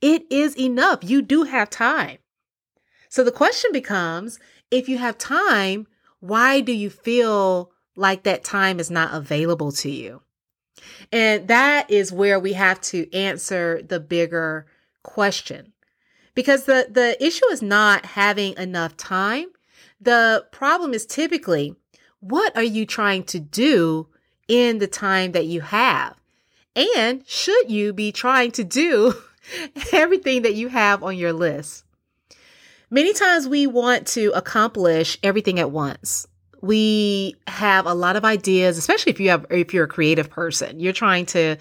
It 0.00 0.24
is 0.30 0.56
enough. 0.58 1.00
You 1.02 1.22
do 1.22 1.44
have 1.44 1.70
time. 1.70 2.18
So 3.08 3.24
the 3.24 3.32
question 3.32 3.72
becomes 3.72 4.38
if 4.70 4.88
you 4.88 4.98
have 4.98 5.16
time, 5.18 5.86
why 6.20 6.60
do 6.60 6.72
you 6.72 6.90
feel 6.90 7.72
like 7.96 8.24
that 8.24 8.44
time 8.44 8.78
is 8.78 8.90
not 8.90 9.14
available 9.14 9.72
to 9.72 9.90
you? 9.90 10.22
And 11.12 11.48
that 11.48 11.90
is 11.90 12.12
where 12.12 12.38
we 12.38 12.52
have 12.52 12.80
to 12.82 13.12
answer 13.14 13.80
the 13.82 14.00
bigger 14.00 14.66
question. 15.02 15.72
Because 16.34 16.64
the, 16.64 16.88
the 16.90 17.22
issue 17.24 17.46
is 17.50 17.62
not 17.62 18.04
having 18.04 18.56
enough 18.58 18.96
time. 18.96 19.46
The 20.00 20.46
problem 20.52 20.92
is 20.92 21.06
typically, 21.06 21.74
what 22.20 22.54
are 22.56 22.62
you 22.62 22.84
trying 22.84 23.24
to 23.24 23.40
do 23.40 24.08
in 24.48 24.78
the 24.78 24.86
time 24.86 25.32
that 25.32 25.46
you 25.46 25.60
have? 25.60 26.14
And 26.74 27.26
should 27.26 27.70
you 27.70 27.92
be 27.92 28.12
trying 28.12 28.52
to 28.52 28.64
do 28.64 29.14
everything 29.92 30.42
that 30.42 30.54
you 30.54 30.68
have 30.68 31.02
on 31.02 31.16
your 31.16 31.32
list? 31.32 31.84
Many 32.90 33.12
times 33.14 33.48
we 33.48 33.66
want 33.66 34.06
to 34.08 34.30
accomplish 34.34 35.18
everything 35.22 35.58
at 35.58 35.70
once. 35.70 36.26
We 36.62 37.34
have 37.46 37.86
a 37.86 37.94
lot 37.94 38.16
of 38.16 38.24
ideas, 38.24 38.78
especially 38.78 39.12
if 39.12 39.20
you 39.20 39.30
have 39.30 39.46
if 39.50 39.74
you're 39.74 39.84
a 39.84 39.88
creative 39.88 40.30
person. 40.30 40.78
You're 40.78 40.92
trying 40.92 41.26
to 41.26 41.56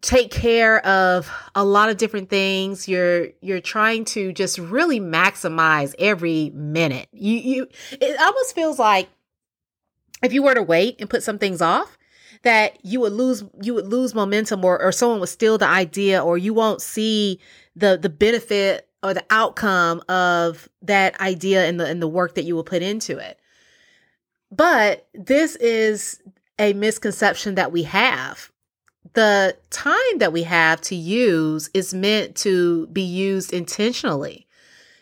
take 0.00 0.30
care 0.30 0.84
of 0.84 1.30
a 1.54 1.64
lot 1.64 1.90
of 1.90 1.96
different 1.96 2.30
things. 2.30 2.88
You're 2.88 3.28
you're 3.40 3.60
trying 3.60 4.04
to 4.06 4.32
just 4.32 4.58
really 4.58 5.00
maximize 5.00 5.94
every 5.98 6.50
minute. 6.54 7.08
You 7.12 7.36
you 7.36 7.68
it 7.92 8.20
almost 8.20 8.54
feels 8.54 8.78
like 8.78 9.08
if 10.22 10.32
you 10.32 10.42
were 10.42 10.54
to 10.54 10.62
wait 10.62 10.96
and 11.00 11.10
put 11.10 11.22
some 11.22 11.38
things 11.38 11.60
off, 11.60 11.96
that 12.42 12.78
you 12.84 13.00
would 13.00 13.12
lose 13.12 13.44
you 13.62 13.74
would 13.74 13.86
lose 13.86 14.14
momentum 14.14 14.64
or, 14.64 14.80
or 14.80 14.92
someone 14.92 15.20
would 15.20 15.28
steal 15.28 15.58
the 15.58 15.66
idea 15.66 16.22
or 16.22 16.38
you 16.38 16.54
won't 16.54 16.80
see 16.80 17.40
the 17.74 17.98
the 18.00 18.08
benefit 18.08 18.88
or 19.02 19.14
the 19.14 19.24
outcome 19.30 20.02
of 20.08 20.68
that 20.82 21.18
idea 21.20 21.66
and 21.66 21.80
the 21.80 21.86
and 21.86 22.02
the 22.02 22.08
work 22.08 22.34
that 22.34 22.44
you 22.44 22.54
will 22.54 22.64
put 22.64 22.82
into 22.82 23.18
it. 23.18 23.38
But 24.50 25.08
this 25.14 25.56
is 25.56 26.20
a 26.58 26.72
misconception 26.72 27.56
that 27.56 27.72
we 27.72 27.82
have. 27.84 28.50
The 29.14 29.56
time 29.70 30.18
that 30.18 30.32
we 30.32 30.42
have 30.42 30.80
to 30.82 30.94
use 30.94 31.70
is 31.74 31.94
meant 31.94 32.36
to 32.36 32.86
be 32.88 33.02
used 33.02 33.52
intentionally, 33.52 34.46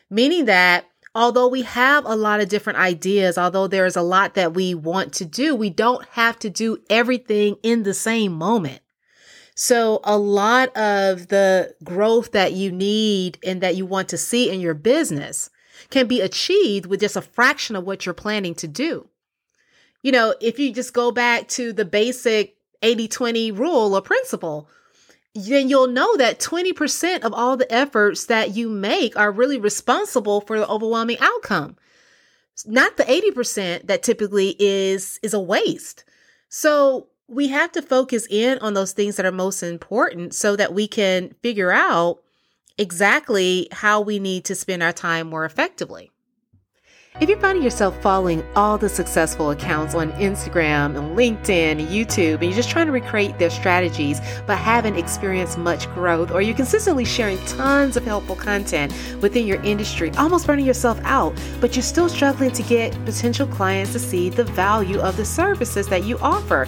meaning 0.08 0.44
that 0.46 0.86
although 1.14 1.48
we 1.48 1.62
have 1.62 2.04
a 2.04 2.16
lot 2.16 2.40
of 2.40 2.48
different 2.48 2.78
ideas, 2.78 3.38
although 3.38 3.66
there's 3.66 3.96
a 3.96 4.02
lot 4.02 4.34
that 4.34 4.54
we 4.54 4.74
want 4.74 5.12
to 5.14 5.24
do, 5.24 5.54
we 5.54 5.70
don't 5.70 6.04
have 6.10 6.38
to 6.40 6.50
do 6.50 6.78
everything 6.90 7.56
in 7.62 7.84
the 7.84 7.94
same 7.94 8.32
moment. 8.32 8.80
So 9.54 10.00
a 10.02 10.18
lot 10.18 10.76
of 10.76 11.28
the 11.28 11.74
growth 11.84 12.32
that 12.32 12.52
you 12.52 12.72
need 12.72 13.38
and 13.44 13.60
that 13.60 13.76
you 13.76 13.86
want 13.86 14.08
to 14.08 14.18
see 14.18 14.50
in 14.50 14.60
your 14.60 14.74
business 14.74 15.50
can 15.90 16.08
be 16.08 16.20
achieved 16.20 16.86
with 16.86 17.00
just 17.00 17.16
a 17.16 17.22
fraction 17.22 17.76
of 17.76 17.84
what 17.84 18.04
you're 18.04 18.14
planning 18.14 18.54
to 18.56 18.66
do. 18.66 19.08
You 20.02 20.12
know, 20.12 20.34
if 20.40 20.58
you 20.58 20.72
just 20.72 20.92
go 20.92 21.12
back 21.12 21.48
to 21.50 21.72
the 21.72 21.84
basic 21.84 22.56
80 22.82 23.08
20 23.08 23.52
rule 23.52 23.94
or 23.94 24.02
principle, 24.02 24.68
then 25.34 25.68
you'll 25.68 25.88
know 25.88 26.16
that 26.16 26.38
20% 26.38 27.22
of 27.22 27.32
all 27.34 27.56
the 27.56 27.72
efforts 27.72 28.26
that 28.26 28.54
you 28.54 28.68
make 28.68 29.16
are 29.16 29.32
really 29.32 29.58
responsible 29.58 30.40
for 30.40 30.58
the 30.58 30.68
overwhelming 30.68 31.18
outcome. 31.20 31.76
Not 32.64 32.96
the 32.96 33.04
80% 33.04 33.88
that 33.88 34.04
typically 34.04 34.54
is 34.60 35.18
is 35.22 35.34
a 35.34 35.40
waste. 35.40 36.04
So 36.48 37.08
we 37.26 37.48
have 37.48 37.72
to 37.72 37.82
focus 37.82 38.28
in 38.30 38.58
on 38.58 38.74
those 38.74 38.92
things 38.92 39.16
that 39.16 39.26
are 39.26 39.32
most 39.32 39.62
important 39.62 40.34
so 40.34 40.54
that 40.54 40.72
we 40.72 40.86
can 40.86 41.34
figure 41.42 41.72
out 41.72 42.20
exactly 42.78 43.68
how 43.72 44.00
we 44.00 44.20
need 44.20 44.44
to 44.44 44.54
spend 44.54 44.82
our 44.82 44.92
time 44.92 45.26
more 45.26 45.44
effectively. 45.44 46.10
If 47.20 47.28
you're 47.28 47.38
finding 47.38 47.62
yourself 47.62 48.02
following 48.02 48.44
all 48.56 48.76
the 48.76 48.88
successful 48.88 49.52
accounts 49.52 49.94
on 49.94 50.10
Instagram 50.14 50.98
and 50.98 51.16
LinkedIn 51.16 51.78
and 51.78 51.82
YouTube, 51.82 52.34
and 52.34 52.42
you're 52.42 52.54
just 52.54 52.70
trying 52.70 52.86
to 52.86 52.92
recreate 52.92 53.38
their 53.38 53.50
strategies 53.50 54.20
but 54.48 54.58
haven't 54.58 54.96
experienced 54.96 55.56
much 55.56 55.88
growth, 55.94 56.32
or 56.32 56.42
you're 56.42 56.56
consistently 56.56 57.04
sharing 57.04 57.38
tons 57.46 57.96
of 57.96 58.04
helpful 58.04 58.34
content 58.34 58.92
within 59.22 59.46
your 59.46 59.62
industry, 59.62 60.10
almost 60.18 60.44
burning 60.44 60.66
yourself 60.66 60.98
out, 61.04 61.40
but 61.60 61.76
you're 61.76 61.84
still 61.84 62.08
struggling 62.08 62.50
to 62.50 62.64
get 62.64 62.92
potential 63.04 63.46
clients 63.46 63.92
to 63.92 64.00
see 64.00 64.28
the 64.28 64.42
value 64.42 64.98
of 64.98 65.16
the 65.16 65.24
services 65.24 65.86
that 65.86 66.02
you 66.02 66.18
offer, 66.18 66.66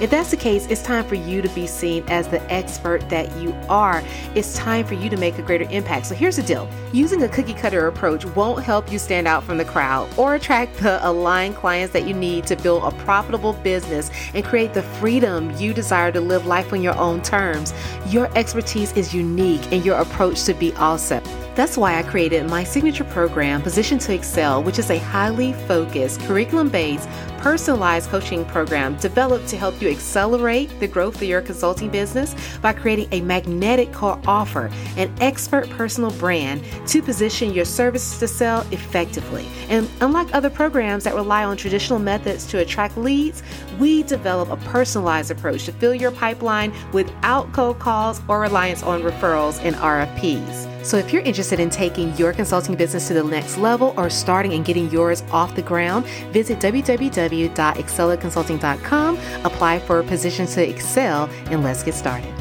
if 0.00 0.10
that's 0.10 0.30
the 0.30 0.36
case, 0.36 0.66
it's 0.66 0.82
time 0.82 1.04
for 1.04 1.14
you 1.14 1.42
to 1.42 1.48
be 1.50 1.66
seen 1.66 2.04
as 2.08 2.26
the 2.26 2.40
expert 2.52 3.06
that 3.10 3.34
you 3.36 3.52
are. 3.68 4.02
It's 4.34 4.54
time 4.54 4.86
for 4.86 4.94
you 4.94 5.10
to 5.10 5.16
make 5.16 5.38
a 5.38 5.42
greater 5.42 5.66
impact. 5.70 6.06
So 6.06 6.14
here's 6.14 6.36
the 6.36 6.42
deal 6.42 6.68
using 6.92 7.22
a 7.22 7.28
cookie 7.28 7.54
cutter 7.54 7.86
approach 7.86 8.24
won't 8.24 8.64
help 8.64 8.90
you 8.90 8.98
stand 8.98 9.28
out 9.28 9.44
from 9.44 9.58
the 9.58 9.64
crowd 9.64 10.08
or 10.16 10.34
attract 10.34 10.78
the 10.78 11.06
aligned 11.06 11.56
clients 11.56 11.92
that 11.92 12.06
you 12.06 12.14
need 12.14 12.46
to 12.46 12.56
build 12.56 12.82
a 12.82 12.96
profitable 13.02 13.52
business 13.52 14.10
and 14.34 14.44
create 14.44 14.72
the 14.72 14.82
freedom 14.82 15.54
you 15.56 15.74
desire 15.74 16.10
to 16.12 16.20
live 16.20 16.46
life 16.46 16.72
on 16.72 16.82
your 16.82 16.96
own 16.96 17.20
terms. 17.22 17.74
Your 18.06 18.30
expertise 18.36 18.92
is 18.94 19.14
unique 19.14 19.70
and 19.72 19.84
your 19.84 19.98
approach 19.98 20.44
to 20.44 20.54
be 20.54 20.72
awesome. 20.74 21.22
That's 21.60 21.76
why 21.76 21.98
I 21.98 22.02
created 22.02 22.48
my 22.48 22.64
signature 22.64 23.04
program, 23.04 23.60
Position 23.60 23.98
to 23.98 24.14
Excel, 24.14 24.62
which 24.62 24.78
is 24.78 24.88
a 24.88 24.96
highly 24.96 25.52
focused, 25.52 26.18
curriculum 26.22 26.70
based, 26.70 27.06
personalized 27.36 28.08
coaching 28.08 28.46
program 28.46 28.96
developed 28.96 29.46
to 29.48 29.58
help 29.58 29.82
you 29.82 29.90
accelerate 29.90 30.70
the 30.80 30.88
growth 30.88 31.16
of 31.16 31.24
your 31.24 31.42
consulting 31.42 31.90
business 31.90 32.34
by 32.62 32.72
creating 32.72 33.08
a 33.12 33.20
magnetic 33.20 33.92
core 33.92 34.18
offer, 34.26 34.70
an 34.96 35.14
expert 35.20 35.68
personal 35.68 36.10
brand 36.12 36.64
to 36.86 37.02
position 37.02 37.52
your 37.52 37.66
services 37.66 38.18
to 38.20 38.26
sell 38.26 38.66
effectively. 38.70 39.46
And 39.68 39.86
unlike 40.00 40.34
other 40.34 40.48
programs 40.48 41.04
that 41.04 41.14
rely 41.14 41.44
on 41.44 41.58
traditional 41.58 41.98
methods 41.98 42.46
to 42.46 42.60
attract 42.60 42.96
leads, 42.96 43.42
we 43.78 44.02
develop 44.04 44.48
a 44.48 44.56
personalized 44.68 45.30
approach 45.30 45.66
to 45.66 45.72
fill 45.72 45.94
your 45.94 46.10
pipeline 46.10 46.72
without 46.94 47.52
cold 47.52 47.78
calls 47.80 48.22
or 48.28 48.40
reliance 48.40 48.82
on 48.82 49.02
referrals 49.02 49.62
and 49.62 49.76
RFPs. 49.76 50.69
So, 50.82 50.96
if 50.96 51.12
you're 51.12 51.22
interested 51.22 51.60
in 51.60 51.70
taking 51.70 52.16
your 52.16 52.32
consulting 52.32 52.74
business 52.74 53.06
to 53.08 53.14
the 53.14 53.22
next 53.22 53.58
level 53.58 53.92
or 53.96 54.08
starting 54.08 54.54
and 54.54 54.64
getting 54.64 54.90
yours 54.90 55.22
off 55.30 55.54
the 55.54 55.60
ground, 55.62 56.06
visit 56.32 56.58
www.excellaconsulting.com, 56.58 59.18
apply 59.44 59.78
for 59.80 60.00
a 60.00 60.04
position 60.04 60.46
to 60.46 60.66
excel, 60.66 61.28
and 61.50 61.62
let's 61.62 61.82
get 61.82 61.92
started. 61.94 62.34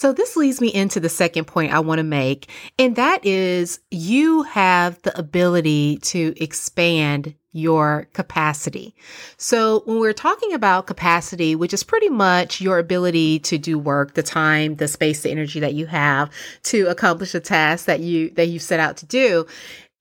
So, 0.00 0.12
this 0.12 0.36
leads 0.36 0.60
me 0.60 0.68
into 0.68 1.00
the 1.00 1.08
second 1.08 1.46
point 1.46 1.72
I 1.72 1.80
want 1.80 1.98
to 1.98 2.04
make, 2.04 2.48
and 2.78 2.94
that 2.94 3.26
is 3.26 3.80
you 3.90 4.44
have 4.44 5.02
the 5.02 5.18
ability 5.18 5.98
to 6.02 6.34
expand 6.36 7.34
your 7.52 8.08
capacity. 8.12 8.94
So, 9.36 9.82
when 9.86 10.00
we're 10.00 10.12
talking 10.12 10.52
about 10.52 10.86
capacity, 10.86 11.54
which 11.54 11.72
is 11.72 11.82
pretty 11.82 12.08
much 12.08 12.60
your 12.60 12.78
ability 12.78 13.38
to 13.40 13.58
do 13.58 13.78
work, 13.78 14.14
the 14.14 14.22
time, 14.22 14.76
the 14.76 14.88
space, 14.88 15.22
the 15.22 15.30
energy 15.30 15.60
that 15.60 15.74
you 15.74 15.86
have 15.86 16.30
to 16.64 16.86
accomplish 16.86 17.34
a 17.34 17.40
task 17.40 17.86
that 17.86 18.00
you 18.00 18.30
that 18.30 18.48
you 18.48 18.58
set 18.58 18.80
out 18.80 18.96
to 18.98 19.06
do, 19.06 19.46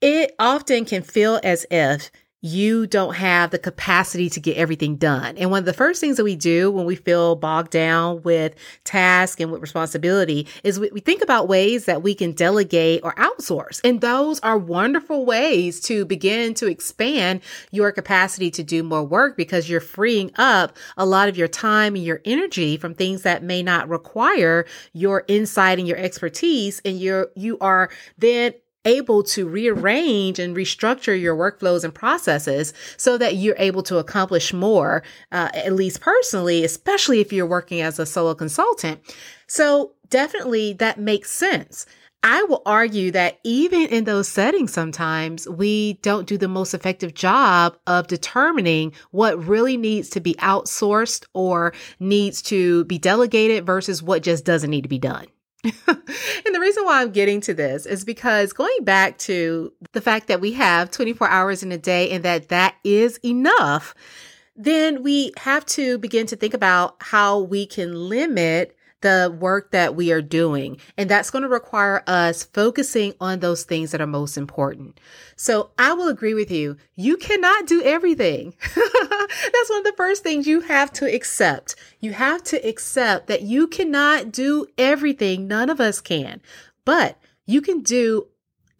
it 0.02 0.36
often 0.40 0.86
can 0.86 1.02
feel 1.02 1.40
as 1.44 1.66
if 1.72 2.12
you 2.48 2.88
don't 2.88 3.16
have 3.16 3.52
the 3.52 3.60
capacity 3.60 4.30
to 4.30 4.40
get 4.40 4.58
everything 4.58 4.96
done. 4.96 5.38
And 5.38 5.52
one 5.52 5.60
of 5.60 5.66
the 5.66 5.74
first 5.74 6.00
things 6.00 6.18
that 6.18 6.24
we 6.24 6.36
do 6.36 6.72
when 6.72 6.86
we 6.86 6.96
feel 6.96 7.36
bogged 7.36 7.72
down 7.72 8.22
with 8.24 8.56
task 8.84 9.40
and 9.40 9.52
with 9.52 9.62
responsibility 9.62 10.48
is 10.64 10.80
we, 10.80 10.90
we, 10.92 11.02
think 11.02 11.22
about 11.22 11.48
ways 11.48 11.86
that 11.86 12.04
we 12.04 12.14
can 12.14 12.32
delegate 12.32 13.02
or 13.04 13.14
outsource. 13.16 13.80
And 13.84 14.02
those 14.02 14.40
are 14.42 14.58
wonderful 14.58 15.26
ways 15.26 15.80
to 15.82 16.06
begin 16.06 16.54
to 16.56 16.68
expand 16.68 17.42
your 17.72 17.92
capacity 17.92 18.52
to 18.52 18.64
do 18.64 18.84
more 18.84 19.04
work 19.04 19.38
because 19.38 19.70
you're 19.70 19.80
freeing 19.80 20.32
up 20.36 20.76
a 20.98 21.06
lot 21.06 21.30
of 21.30 21.38
your 21.38 21.48
time 21.48 21.96
and 21.96 22.04
your 22.04 22.22
energy 22.26 22.78
from 22.78 22.94
things 22.94 23.24
that 23.24 23.44
may 23.44 23.64
not 23.64 23.90
require 23.90 24.66
your 24.94 25.24
insight 25.28 25.80
and 25.80 25.88
your 25.88 25.98
expertise. 25.98 26.82
And 26.86 27.00
you're, 27.00 27.30
you 27.36 27.58
are 27.60 27.90
then 28.18 28.54
able 28.88 29.22
to 29.22 29.48
rearrange 29.48 30.40
and 30.40 30.56
restructure 30.56 31.20
your 31.20 31.36
workflows 31.36 31.84
and 31.84 31.94
processes 31.94 32.74
so 32.96 33.18
that 33.18 33.36
you're 33.36 33.56
able 33.60 33.84
to 33.84 33.98
accomplish 33.98 34.54
more, 34.54 35.04
uh, 35.32 35.50
at 35.54 35.74
least 35.74 36.02
personally, 36.02 36.64
especially 36.64 37.20
if 37.20 37.32
you're 37.32 37.46
working 37.46 37.82
as 37.82 38.00
a 38.00 38.06
solo 38.06 38.34
consultant. 38.34 39.00
So 39.46 39.92
definitely 40.10 40.74
that 40.74 41.00
makes 41.00 41.30
sense. 41.30 41.86
I 42.24 42.44
will 42.44 42.64
argue 42.66 43.12
that 43.12 43.40
even 43.44 43.88
in 43.88 44.06
those 44.06 44.28
settings, 44.28 44.74
sometimes 44.74 45.48
we 45.48 45.94
don't 46.02 46.28
do 46.28 46.38
the 46.38 46.48
most 46.48 46.74
effective 46.74 47.14
job 47.14 47.78
of 47.86 48.08
determining 48.08 48.94
what 49.12 49.46
really 49.46 49.78
needs 49.78 50.10
to 50.12 50.20
be 50.20 50.34
outsourced 50.36 51.26
or 51.34 51.74
needs 52.00 52.42
to 52.44 52.86
be 52.86 52.98
delegated 52.98 53.66
versus 53.66 54.02
what 54.02 54.24
just 54.24 54.46
doesn't 54.46 54.72
need 54.72 54.82
to 54.82 54.90
be 54.90 55.00
done. 55.00 55.28
and 55.64 56.56
the 56.56 56.60
reason 56.60 56.86
why 56.86 57.02
I'm 57.02 57.12
getting 57.12 57.42
to 57.42 57.54
this 57.54 57.86
is 57.86 58.06
because 58.06 58.54
going 58.54 58.84
back 58.84 59.18
to 59.20 59.74
the 59.94 60.02
fact 60.02 60.28
that 60.28 60.40
we 60.40 60.54
have 60.54 60.92
24 60.92 61.28
hours 61.28 61.64
in 61.64 61.72
a 61.72 61.78
day 61.78 62.12
and 62.12 62.24
that 62.24 62.50
that 62.50 62.76
is 62.84 63.20
enough, 63.26 63.96
then 64.56 65.04
we 65.04 65.32
have 65.38 65.66
to 65.68 65.98
begin 65.98 66.28
to 66.28 66.36
think 66.36 66.54
about 66.54 66.96
how 67.00 67.40
we 67.40 67.66
can 67.66 67.94
limit 67.94 68.77
the 69.02 69.36
work 69.40 69.72
that 69.72 69.96
we 69.96 70.12
are 70.12 70.22
doing. 70.22 70.78
And 70.98 71.10
that's 71.10 71.30
going 71.30 71.44
to 71.44 71.50
require 71.50 72.04
us 72.08 72.44
focusing 72.44 73.14
on 73.20 73.40
those 73.40 73.64
things 73.64 73.92
that 73.92 74.02
are 74.02 74.08
most 74.08 74.38
important. 74.38 75.00
So 75.36 75.72
I 75.78 75.94
will 75.94 76.08
agree 76.08 76.34
with 76.34 76.50
you. 76.50 76.78
You 76.96 77.18
cannot 77.18 77.68
do 77.68 77.84
everything. 77.84 78.56
that's 78.76 79.70
one 79.70 79.80
of 79.80 79.86
the 79.86 79.94
first 79.96 80.24
things 80.24 80.48
you 80.48 80.62
have 80.62 80.92
to 80.94 81.14
accept. 81.14 81.76
You 82.00 82.14
have 82.14 82.44
to 82.46 82.58
accept 82.68 83.28
that 83.28 83.44
you 83.44 83.68
cannot 83.68 84.32
do 84.32 84.66
everything. 84.78 85.48
None 85.48 85.70
of 85.70 85.80
us 85.80 86.02
can, 86.02 86.42
but 86.86 87.20
you 87.46 87.62
can 87.62 87.82
do 87.82 88.28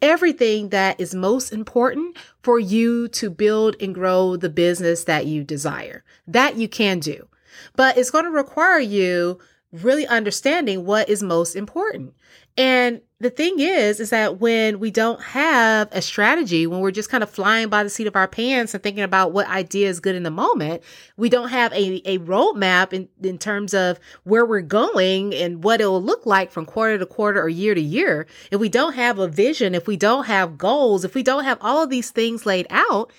everything 0.00 0.68
that 0.68 1.00
is 1.00 1.14
most 1.14 1.52
important 1.52 2.16
for 2.42 2.58
you 2.58 3.08
to 3.08 3.30
build 3.30 3.76
and 3.80 3.94
grow 3.94 4.36
the 4.36 4.48
business 4.48 5.04
that 5.04 5.26
you 5.26 5.44
desire. 5.44 6.04
That 6.26 6.56
you 6.56 6.68
can 6.68 7.00
do. 7.00 7.28
But 7.74 7.96
it's 7.96 8.10
going 8.10 8.24
to 8.24 8.30
require 8.30 8.78
you 8.78 9.38
really 9.72 10.06
understanding 10.06 10.84
what 10.84 11.08
is 11.08 11.22
most 11.22 11.54
important. 11.54 12.14
And 12.56 13.02
the 13.20 13.30
thing 13.30 13.60
is, 13.60 14.00
is 14.00 14.10
that 14.10 14.40
when 14.40 14.80
we 14.80 14.90
don't 14.90 15.20
have 15.20 15.88
a 15.92 16.00
strategy, 16.00 16.66
when 16.66 16.80
we're 16.80 16.90
just 16.90 17.10
kind 17.10 17.22
of 17.22 17.30
flying 17.30 17.68
by 17.68 17.82
the 17.84 17.90
seat 17.90 18.06
of 18.06 18.16
our 18.16 18.26
pants 18.26 18.74
and 18.74 18.82
thinking 18.82 19.02
about 19.02 19.32
what 19.32 19.46
idea 19.48 19.88
is 19.88 20.00
good 20.00 20.16
in 20.16 20.22
the 20.22 20.30
moment, 20.30 20.82
we 21.16 21.28
don't 21.28 21.50
have 21.50 21.72
a, 21.72 22.02
a 22.04 22.18
roadmap 22.18 22.92
in, 22.92 23.08
in 23.22 23.38
terms 23.38 23.74
of 23.74 24.00
where 24.24 24.46
we're 24.46 24.60
going 24.60 25.34
and 25.34 25.62
what 25.62 25.80
it 25.80 25.86
will 25.86 26.02
look 26.02 26.26
like 26.26 26.50
from 26.50 26.64
quarter 26.64 26.98
to 26.98 27.06
quarter 27.06 27.40
or 27.40 27.48
year 27.48 27.74
to 27.74 27.80
year. 27.80 28.26
If 28.50 28.58
we 28.58 28.68
don't 28.68 28.94
have 28.94 29.18
a 29.18 29.28
vision, 29.28 29.74
if 29.74 29.86
we 29.86 29.96
don't 29.96 30.26
have 30.26 30.58
goals, 30.58 31.04
if 31.04 31.14
we 31.14 31.22
don't 31.22 31.44
have 31.44 31.58
all 31.60 31.82
of 31.82 31.90
these 31.90 32.10
things 32.10 32.46
laid 32.46 32.66
out, 32.70 33.12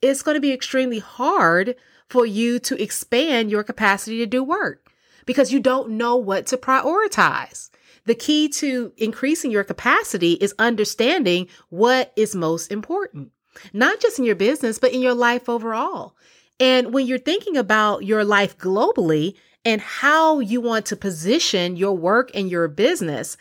it's 0.00 0.22
going 0.22 0.36
to 0.36 0.40
be 0.40 0.52
extremely 0.52 0.98
hard 0.98 1.76
for 2.08 2.26
you 2.26 2.58
to 2.58 2.82
expand 2.82 3.50
your 3.50 3.62
capacity 3.62 4.18
to 4.18 4.26
do 4.26 4.42
work 4.42 4.81
because 5.26 5.52
you 5.52 5.60
don't 5.60 5.90
know 5.90 6.16
what 6.16 6.46
to 6.48 6.56
prioritize. 6.56 7.70
The 8.04 8.14
key 8.14 8.48
to 8.48 8.92
increasing 8.96 9.50
your 9.50 9.64
capacity 9.64 10.32
is 10.32 10.54
understanding 10.58 11.48
what 11.68 12.12
is 12.16 12.34
most 12.34 12.72
important, 12.72 13.30
not 13.72 14.00
just 14.00 14.18
in 14.18 14.24
your 14.24 14.34
business, 14.34 14.78
but 14.78 14.92
in 14.92 15.00
your 15.00 15.14
life 15.14 15.48
overall. 15.48 16.16
And 16.58 16.92
when 16.92 17.06
you're 17.06 17.18
thinking 17.18 17.56
about 17.56 18.04
your 18.04 18.24
life 18.24 18.58
globally 18.58 19.34
and 19.64 19.80
how 19.80 20.40
you 20.40 20.60
want 20.60 20.86
to 20.86 20.96
position 20.96 21.76
your 21.76 21.96
work 21.96 22.30
and 22.34 22.50
your 22.50 22.66
business, 22.68 23.36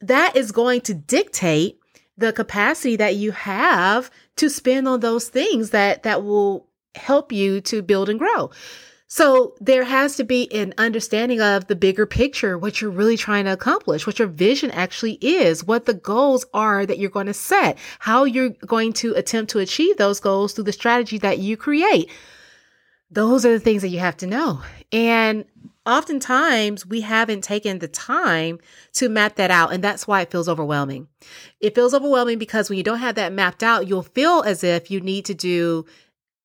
that 0.00 0.36
is 0.36 0.52
going 0.52 0.82
to 0.82 0.94
dictate 0.94 1.78
the 2.16 2.32
capacity 2.32 2.96
that 2.96 3.16
you 3.16 3.32
have 3.32 4.10
to 4.36 4.48
spend 4.48 4.86
on 4.86 5.00
those 5.00 5.28
things 5.28 5.70
that, 5.70 6.02
that 6.04 6.22
will 6.22 6.68
help 6.94 7.32
you 7.32 7.60
to 7.62 7.82
build 7.82 8.08
and 8.08 8.18
grow. 8.18 8.50
So 9.12 9.54
there 9.60 9.82
has 9.82 10.14
to 10.16 10.24
be 10.24 10.48
an 10.54 10.72
understanding 10.78 11.40
of 11.40 11.66
the 11.66 11.74
bigger 11.74 12.06
picture, 12.06 12.56
what 12.56 12.80
you're 12.80 12.92
really 12.92 13.16
trying 13.16 13.46
to 13.46 13.52
accomplish, 13.52 14.06
what 14.06 14.20
your 14.20 14.28
vision 14.28 14.70
actually 14.70 15.14
is, 15.14 15.64
what 15.64 15.86
the 15.86 15.94
goals 15.94 16.46
are 16.54 16.86
that 16.86 16.98
you're 16.98 17.10
going 17.10 17.26
to 17.26 17.34
set, 17.34 17.76
how 17.98 18.22
you're 18.22 18.50
going 18.50 18.92
to 18.92 19.12
attempt 19.16 19.50
to 19.50 19.58
achieve 19.58 19.96
those 19.96 20.20
goals 20.20 20.52
through 20.52 20.62
the 20.62 20.72
strategy 20.72 21.18
that 21.18 21.38
you 21.38 21.56
create. 21.56 22.08
Those 23.10 23.44
are 23.44 23.52
the 23.52 23.58
things 23.58 23.82
that 23.82 23.88
you 23.88 23.98
have 23.98 24.16
to 24.18 24.28
know. 24.28 24.62
And 24.92 25.44
oftentimes 25.84 26.86
we 26.86 27.00
haven't 27.00 27.42
taken 27.42 27.80
the 27.80 27.88
time 27.88 28.60
to 28.92 29.08
map 29.08 29.34
that 29.34 29.50
out. 29.50 29.72
And 29.72 29.82
that's 29.82 30.06
why 30.06 30.20
it 30.20 30.30
feels 30.30 30.48
overwhelming. 30.48 31.08
It 31.58 31.74
feels 31.74 31.94
overwhelming 31.94 32.38
because 32.38 32.70
when 32.70 32.76
you 32.76 32.84
don't 32.84 32.98
have 32.98 33.16
that 33.16 33.32
mapped 33.32 33.64
out, 33.64 33.88
you'll 33.88 34.04
feel 34.04 34.44
as 34.46 34.62
if 34.62 34.88
you 34.88 35.00
need 35.00 35.24
to 35.24 35.34
do 35.34 35.84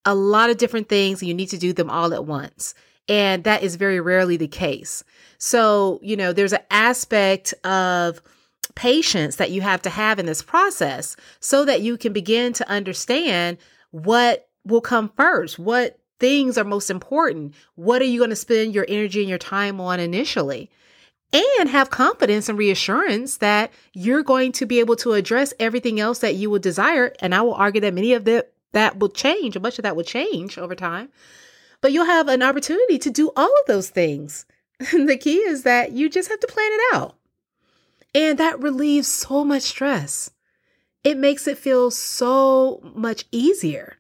a 0.06 0.16
lot 0.16 0.50
of 0.50 0.58
different 0.58 0.90
things 0.90 1.22
and 1.22 1.28
you 1.28 1.34
need 1.34 1.50
to 1.50 1.58
do 1.58 1.74
them 1.74 1.90
all 1.90 2.14
at 2.14 2.26
once. 2.26 2.74
And 3.08 3.44
that 3.44 3.64
is 3.64 3.76
very 3.76 4.00
rarely 4.00 4.38
the 4.38 4.48
case. 4.48 5.04
So, 5.38 6.00
you 6.02 6.16
know, 6.16 6.34
there's 6.34 6.54
an 6.54 6.64
aspect 6.72 7.54
of 7.64 8.22
patience 8.74 9.38
that 9.38 9.52
you 9.52 9.62
have 9.62 9.82
to 9.84 9.90
have 9.90 10.20
in 10.20 10.26
this 10.26 10.42
process 10.42 11.16
so 11.40 11.66
that 11.66 11.82
you 11.82 11.98
can 11.98 12.14
begin 12.14 12.54
to 12.54 12.70
understand 12.70 13.58
what 13.92 14.50
will 14.66 14.82
come 14.82 15.12
first, 15.16 15.60
what 15.60 16.00
things 16.20 16.58
are 16.58 16.64
most 16.64 16.90
important, 16.90 17.54
what 17.76 18.02
are 18.02 18.06
you 18.06 18.20
going 18.20 18.30
to 18.30 18.36
spend 18.36 18.74
your 18.74 18.86
energy 18.88 19.20
and 19.20 19.30
your 19.30 19.38
time 19.38 19.80
on 19.80 20.00
initially. 20.00 20.70
And 21.34 21.68
have 21.68 21.90
confidence 21.90 22.48
and 22.48 22.58
reassurance 22.58 23.38
that 23.38 23.74
you're 23.94 24.24
going 24.24 24.54
to 24.54 24.66
be 24.66 24.80
able 24.80 24.96
to 24.98 25.14
address 25.14 25.54
everything 25.60 26.00
else 26.00 26.20
that 26.20 26.36
you 26.36 26.50
will 26.50 26.60
desire. 26.60 27.14
And 27.20 27.36
I 27.36 27.42
will 27.42 27.56
argue 27.56 27.82
that 27.82 27.94
many 27.94 28.14
of 28.14 28.24
the 28.24 28.48
that 28.76 29.00
will 29.00 29.10
change, 29.10 29.56
A 29.56 29.60
bunch 29.60 29.80
of 29.80 29.84
that 29.84 29.96
will 29.96 30.04
change 30.04 30.58
over 30.58 30.76
time. 30.76 31.10
But 31.82 31.92
you'll 31.92 32.06
have 32.06 32.28
an 32.28 32.44
opportunity 32.44 33.00
to 33.00 33.10
do 33.10 33.32
all 33.36 33.52
of 33.62 33.66
those 33.68 33.90
things. 33.90 34.46
the 34.92 35.18
key 35.18 35.38
is 35.38 35.64
that 35.64 35.94
you 35.94 36.10
just 36.10 36.30
have 36.30 36.40
to 36.42 36.48
plan 36.48 36.70
it 36.72 36.96
out. 36.96 37.16
And 38.14 38.38
that 38.38 38.62
relieves 38.62 39.08
so 39.08 39.44
much 39.44 39.64
stress. 39.64 40.32
It 41.04 41.18
makes 41.18 41.48
it 41.48 41.58
feel 41.58 41.92
so 41.92 42.82
much 42.96 43.26
easier. 43.32 43.98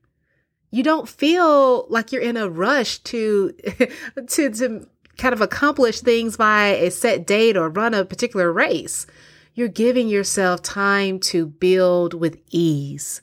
you 0.71 0.83
don't 0.83 1.07
feel 1.07 1.87
like 1.89 2.11
you're 2.11 2.21
in 2.21 2.37
a 2.37 2.49
rush 2.49 2.99
to 2.99 3.53
to 4.27 4.49
to 4.49 4.87
kind 5.17 5.33
of 5.33 5.41
accomplish 5.41 6.01
things 6.01 6.35
by 6.35 6.67
a 6.67 6.91
set 6.91 7.25
date 7.25 7.55
or 7.55 7.69
run 7.69 7.93
a 7.93 8.03
particular 8.03 8.51
race. 8.51 9.07
You're 9.53 9.69
giving 9.69 10.09
yourself 10.09 10.61
time 10.61 11.19
to 11.31 11.45
build 11.45 12.13
with 12.13 12.41
ease. 12.51 13.21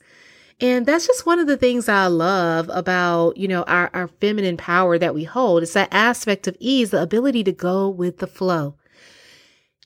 And 0.59 0.85
that's 0.85 1.07
just 1.07 1.25
one 1.25 1.39
of 1.39 1.47
the 1.47 1.57
things 1.57 1.89
I 1.89 2.07
love 2.07 2.69
about, 2.71 3.37
you 3.37 3.47
know, 3.47 3.63
our, 3.63 3.89
our 3.93 4.07
feminine 4.07 4.57
power 4.57 4.97
that 4.97 5.15
we 5.15 5.23
hold. 5.23 5.63
It's 5.63 5.73
that 5.73 5.89
aspect 5.91 6.47
of 6.47 6.55
ease, 6.59 6.91
the 6.91 7.01
ability 7.01 7.43
to 7.45 7.51
go 7.51 7.89
with 7.89 8.19
the 8.19 8.27
flow. 8.27 8.75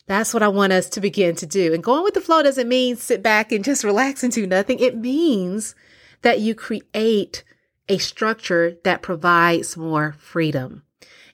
That's 0.08 0.34
what 0.34 0.44
I 0.44 0.48
want 0.48 0.74
us 0.74 0.90
to 0.90 1.02
begin 1.02 1.36
to 1.38 1.46
do. 1.46 1.74
And 1.74 1.84
going 1.84 2.04
with 2.04 2.14
the 2.14 2.22
flow 2.22 2.42
doesn't 2.42 2.70
mean 2.70 2.96
sit 2.96 3.22
back 3.22 3.52
and 3.52 3.64
just 3.64 3.84
relax 3.84 4.24
and 4.24 4.32
do 4.32 4.48
nothing. 4.48 4.80
It 4.80 4.98
means 4.98 5.76
that 6.22 6.40
you 6.40 6.56
create 6.56 7.44
a 7.90 7.98
structure 7.98 8.78
that 8.84 9.02
provides 9.02 9.78
more 9.78 10.14
freedom. 10.14 10.84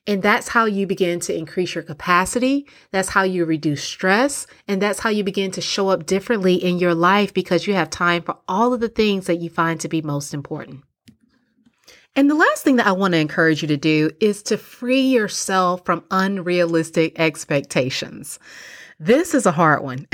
And 0.05 0.21
that's 0.21 0.49
how 0.49 0.65
you 0.65 0.85
begin 0.85 1.21
to 1.21 1.37
increase 1.37 1.75
your 1.75 1.83
capacity. 1.83 2.67
That's 2.91 3.09
how 3.09 3.23
you 3.23 3.45
reduce 3.45 3.83
stress. 3.83 4.47
And 4.67 4.81
that's 4.81 4.99
how 4.99 5.09
you 5.09 5.23
begin 5.23 5.51
to 5.51 5.61
show 5.61 5.89
up 5.89 6.05
differently 6.05 6.55
in 6.55 6.77
your 6.77 6.93
life 6.93 7.33
because 7.33 7.67
you 7.67 7.73
have 7.73 7.89
time 7.89 8.21
for 8.21 8.37
all 8.47 8.73
of 8.73 8.81
the 8.81 8.89
things 8.89 9.27
that 9.27 9.39
you 9.39 9.49
find 9.49 9.79
to 9.79 9.87
be 9.87 10.01
most 10.01 10.33
important. 10.33 10.83
And 12.15 12.29
the 12.29 12.35
last 12.35 12.63
thing 12.63 12.75
that 12.75 12.85
I 12.85 12.91
want 12.91 13.13
to 13.13 13.19
encourage 13.19 13.61
you 13.61 13.67
to 13.69 13.77
do 13.77 14.11
is 14.19 14.43
to 14.43 14.57
free 14.57 15.01
yourself 15.01 15.83
from 15.85 16.03
unrealistic 16.11 17.17
expectations. 17.19 18.39
This 18.99 19.33
is 19.33 19.45
a 19.45 19.51
hard 19.51 19.83
one. 19.83 20.07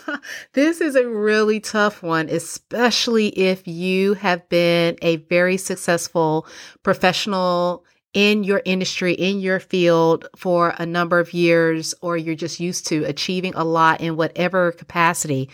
this 0.52 0.80
is 0.80 0.96
a 0.96 1.08
really 1.08 1.60
tough 1.60 2.02
one, 2.02 2.28
especially 2.28 3.28
if 3.28 3.66
you 3.66 4.14
have 4.14 4.46
been 4.50 4.98
a 5.00 5.16
very 5.16 5.56
successful 5.56 6.46
professional 6.82 7.84
in 8.16 8.44
your 8.44 8.62
industry, 8.64 9.12
in 9.12 9.40
your 9.40 9.60
field 9.60 10.26
for 10.34 10.74
a 10.78 10.86
number 10.86 11.20
of 11.20 11.34
years, 11.34 11.94
or 12.00 12.16
you're 12.16 12.34
just 12.34 12.58
used 12.58 12.86
to 12.86 13.04
achieving 13.04 13.54
a 13.54 13.62
lot 13.62 14.00
in 14.00 14.16
whatever 14.16 14.72
capacity. 14.72 15.50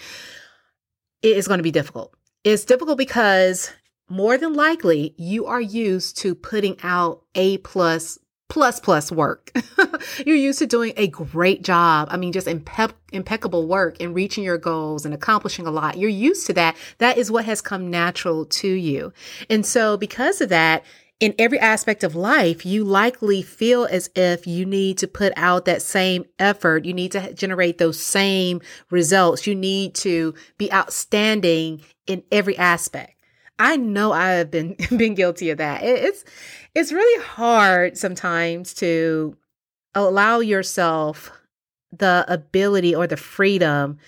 It 1.23 1.37
is 1.37 1.49
going 1.49 1.59
to 1.59 1.65
be 1.65 1.73
difficult. 1.73 2.15
It's 2.45 2.65
difficult 2.65 2.99
because 2.99 3.73
more 4.09 4.39
than 4.39 4.55
likely 4.55 5.13
you 5.19 5.47
are 5.47 5.61
used 5.61 6.19
to 6.19 6.37
putting 6.37 6.77
out 6.85 7.25
A 7.35 7.59
plus 7.59 8.21
plus 8.49 8.79
plus 8.79 9.11
work. 9.11 9.51
You're 10.27 10.37
used 10.37 10.59
to 10.59 10.67
doing 10.67 10.93
a 10.97 11.09
great 11.09 11.63
job. 11.65 12.09
I 12.11 12.17
mean, 12.17 12.33
just 12.33 12.47
impe- 12.47 12.93
impeccable 13.11 13.67
work 13.67 13.97
and 13.99 14.15
reaching 14.15 14.45
your 14.45 14.59
goals 14.59 15.07
and 15.07 15.15
accomplishing 15.15 15.67
a 15.67 15.71
lot. 15.71 15.97
You're 15.97 16.11
used 16.11 16.47
to 16.49 16.53
that. 16.53 16.77
That 16.99 17.17
is 17.17 17.31
what 17.31 17.47
has 17.47 17.63
come 17.63 17.91
natural 17.91 18.45
to 18.45 18.69
you. 18.69 19.13
And 19.49 19.65
so 19.65 19.97
because 19.97 20.43
of 20.43 20.51
that, 20.51 20.85
in 21.23 21.37
every 21.39 21.61
aspect 21.61 22.03
of 22.03 22.17
life, 22.17 22.67
you 22.67 22.83
likely 22.83 23.43
feel 23.43 23.85
as 23.85 24.11
if 24.17 24.45
you 24.45 24.67
need 24.67 24.99
to 24.99 25.07
put 25.07 25.33
out 25.37 25.67
that 25.67 25.81
same 25.81 26.25
effort. 26.41 26.85
You 26.85 26.93
need 26.93 27.13
to 27.13 27.33
generate 27.33 27.79
those 27.79 28.03
same 28.03 28.61
results. 28.91 29.47
You 29.47 29.55
need 29.55 29.95
to 29.97 30.35
be 30.59 30.71
outstanding 30.73 31.83
in 32.09 32.25
every 32.33 32.59
aspect. 32.59 33.15
I 33.57 33.77
know 33.77 34.11
I 34.11 34.31
have 34.31 34.51
been 34.51 34.75
been 34.97 35.15
guilty 35.15 35.51
of 35.51 35.59
that. 35.59 35.85
It's 35.85 36.25
it's 36.75 36.91
really 36.91 37.25
hard 37.25 37.97
sometimes 37.97 38.75
to 38.75 39.37
allow 39.95 40.41
yourself 40.41 41.31
the 41.93 42.25
ability 42.27 42.97
or 42.97 43.07
the 43.07 43.17
freedom 43.17 43.99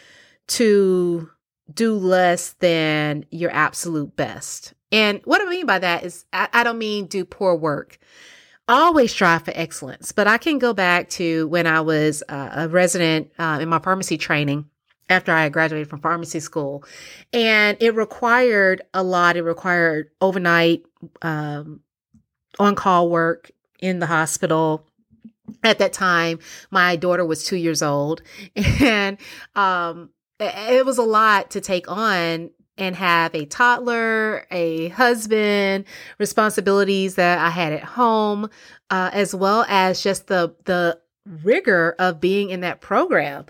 to 0.49 1.31
do 1.73 1.95
less 1.95 2.55
than 2.55 3.25
your 3.31 3.53
absolute 3.53 4.17
best. 4.17 4.74
And 4.95 5.21
what 5.25 5.43
I 5.43 5.51
mean 5.51 5.67
by 5.67 5.81
that 5.81 6.05
is, 6.05 6.25
I, 6.33 6.49
I 6.53 6.63
don't 6.63 6.79
mean 6.79 7.07
do 7.07 7.25
poor 7.25 7.57
work. 7.57 7.99
always 8.69 9.11
strive 9.11 9.45
for 9.45 9.51
excellence, 9.57 10.13
but 10.13 10.29
I 10.29 10.39
can 10.39 10.61
go 10.61 10.73
back 10.73 11.09
to 11.11 11.49
when 11.49 11.67
I 11.67 11.81
was 11.81 12.23
uh, 12.29 12.51
a 12.53 12.69
resident 12.69 13.33
uh, 13.37 13.59
in 13.61 13.69
my 13.69 13.81
pharmacy 13.81 14.17
training 14.17 14.67
after 15.09 15.33
I 15.33 15.49
graduated 15.49 15.91
from 15.91 16.01
pharmacy 16.01 16.39
school. 16.39 16.85
And 17.33 17.77
it 17.81 17.97
required 17.97 18.83
a 18.95 19.03
lot. 19.03 19.37
It 19.37 19.43
required 19.43 20.11
overnight 20.21 20.85
um, 21.23 21.81
on 22.61 22.77
call 22.77 23.11
work 23.11 23.51
in 23.81 23.99
the 23.99 24.07
hospital. 24.07 24.87
At 25.65 25.79
that 25.79 25.93
time, 25.93 26.39
my 26.71 26.95
daughter 26.95 27.25
was 27.25 27.43
two 27.43 27.57
years 27.57 27.83
old, 27.83 28.23
and 28.57 29.19
um, 29.57 30.11
it 30.39 30.87
was 30.87 30.99
a 30.99 31.03
lot 31.03 31.51
to 31.51 31.61
take 31.61 31.91
on 31.91 32.51
and 32.77 32.97
have 32.97 33.35
a 33.35 33.47
toddler, 33.47 34.47
a 34.51 34.89
husband, 34.89 35.85
responsibilities 36.19 37.15
that 37.15 37.39
I 37.39 37.51
had 37.51 37.73
at 37.73 37.85
home, 37.85 38.51
uh, 38.91 39.11
as 39.13 39.35
well 39.35 39.65
as 39.69 40.03
just 40.03 40.27
the 40.27 40.55
the 40.65 40.99
rigor 41.27 41.95
of 41.99 42.21
being 42.21 42.51
in 42.51 42.61
that 42.61 42.81
program. 42.81 43.47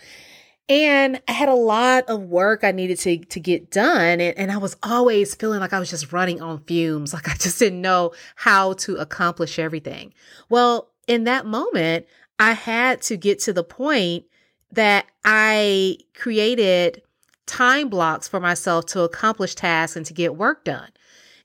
And 0.69 1.21
I 1.29 1.33
had 1.33 1.49
a 1.49 1.55
lot 1.55 2.05
of 2.09 2.23
work 2.23 2.65
I 2.65 2.73
needed 2.73 2.99
to, 3.01 3.19
to 3.19 3.41
get 3.41 3.71
done. 3.71 4.21
And, 4.21 4.39
and 4.39 4.51
I 4.51 4.57
was 4.57 4.77
always 4.83 5.35
feeling 5.35 5.61
like 5.61 5.75
I 5.75 5.79
was 5.79 5.91
just 5.91 6.13
running 6.13 6.41
on 6.41 6.63
fumes. 6.65 7.13
Like 7.15 7.29
I 7.29 7.35
just 7.35 7.59
didn't 7.59 7.83
know 7.83 8.13
how 8.35 8.73
to 8.75 8.97
accomplish 8.97 9.59
everything. 9.59 10.15
Well, 10.49 10.91
in 11.07 11.25
that 11.25 11.47
moment, 11.47 12.07
I 12.39 12.53
had 12.53 13.03
to 13.03 13.17
get 13.17 13.41
to 13.41 13.53
the 13.53 13.63
point 13.63 14.25
that 14.73 15.07
I 15.25 15.99
created 16.15 17.03
time 17.47 17.89
blocks 17.89 18.29
for 18.29 18.41
myself 18.41 18.87
to 18.87 19.03
accomplish 19.03 19.55
tasks 19.55 19.97
and 19.97 20.07
to 20.07 20.15
get 20.15 20.37
work 20.37 20.65
done. 20.65 20.91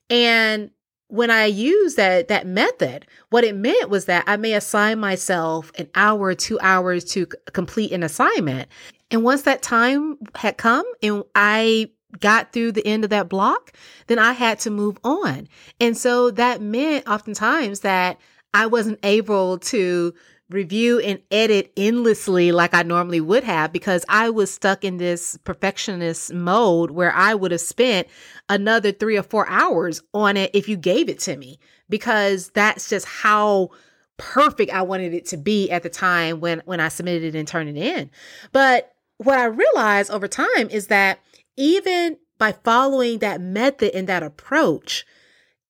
And 0.08 0.70
when 1.08 1.30
I 1.30 1.46
used 1.46 1.96
that 1.96 2.28
that 2.28 2.46
method, 2.46 3.06
what 3.30 3.44
it 3.44 3.56
meant 3.56 3.90
was 3.90 4.04
that 4.04 4.24
I 4.26 4.36
may 4.36 4.54
assign 4.54 5.00
myself 5.00 5.72
an 5.76 5.88
hour 5.94 6.34
two 6.34 6.58
hours 6.60 7.04
to 7.12 7.26
c- 7.30 7.38
complete 7.52 7.92
an 7.92 8.02
assignment. 8.02 8.68
And 9.10 9.24
once 9.24 9.42
that 9.42 9.62
time 9.62 10.18
had 10.36 10.56
come 10.56 10.84
and 11.02 11.24
I 11.34 11.90
got 12.18 12.52
through 12.52 12.72
the 12.72 12.86
end 12.86 13.04
of 13.04 13.10
that 13.10 13.28
block, 13.28 13.72
then 14.06 14.18
I 14.18 14.32
had 14.32 14.58
to 14.60 14.70
move 14.70 14.98
on. 15.04 15.48
And 15.80 15.96
so 15.96 16.30
that 16.32 16.60
meant 16.60 17.08
oftentimes 17.08 17.80
that 17.80 18.18
I 18.54 18.66
wasn't 18.66 18.98
able 19.02 19.58
to 19.58 20.14
review 20.50 20.98
and 20.98 21.20
edit 21.30 21.72
endlessly 21.76 22.52
like 22.52 22.74
I 22.74 22.82
normally 22.82 23.20
would 23.20 23.44
have 23.44 23.72
because 23.72 24.04
I 24.08 24.30
was 24.30 24.52
stuck 24.52 24.84
in 24.84 24.96
this 24.96 25.38
perfectionist 25.44 26.32
mode 26.32 26.90
where 26.90 27.12
I 27.12 27.34
would 27.34 27.52
have 27.52 27.60
spent 27.60 28.08
another 28.48 28.92
three 28.92 29.16
or 29.16 29.22
four 29.22 29.48
hours 29.48 30.02
on 30.12 30.36
it 30.36 30.50
if 30.52 30.68
you 30.68 30.76
gave 30.76 31.08
it 31.08 31.20
to 31.20 31.36
me 31.36 31.58
because 31.88 32.50
that's 32.50 32.88
just 32.88 33.06
how 33.06 33.70
perfect 34.16 34.72
I 34.72 34.82
wanted 34.82 35.14
it 35.14 35.26
to 35.26 35.36
be 35.36 35.70
at 35.70 35.82
the 35.82 35.88
time 35.88 36.40
when 36.40 36.60
when 36.66 36.80
I 36.80 36.88
submitted 36.88 37.34
it 37.34 37.38
and 37.38 37.48
turned 37.48 37.70
it 37.70 37.76
in. 37.76 38.10
But 38.52 38.92
what 39.18 39.38
I 39.38 39.44
realized 39.44 40.10
over 40.10 40.28
time 40.28 40.68
is 40.68 40.88
that 40.88 41.20
even 41.56 42.18
by 42.38 42.52
following 42.52 43.18
that 43.20 43.40
method 43.40 43.94
and 43.94 44.08
that 44.08 44.22
approach, 44.22 45.06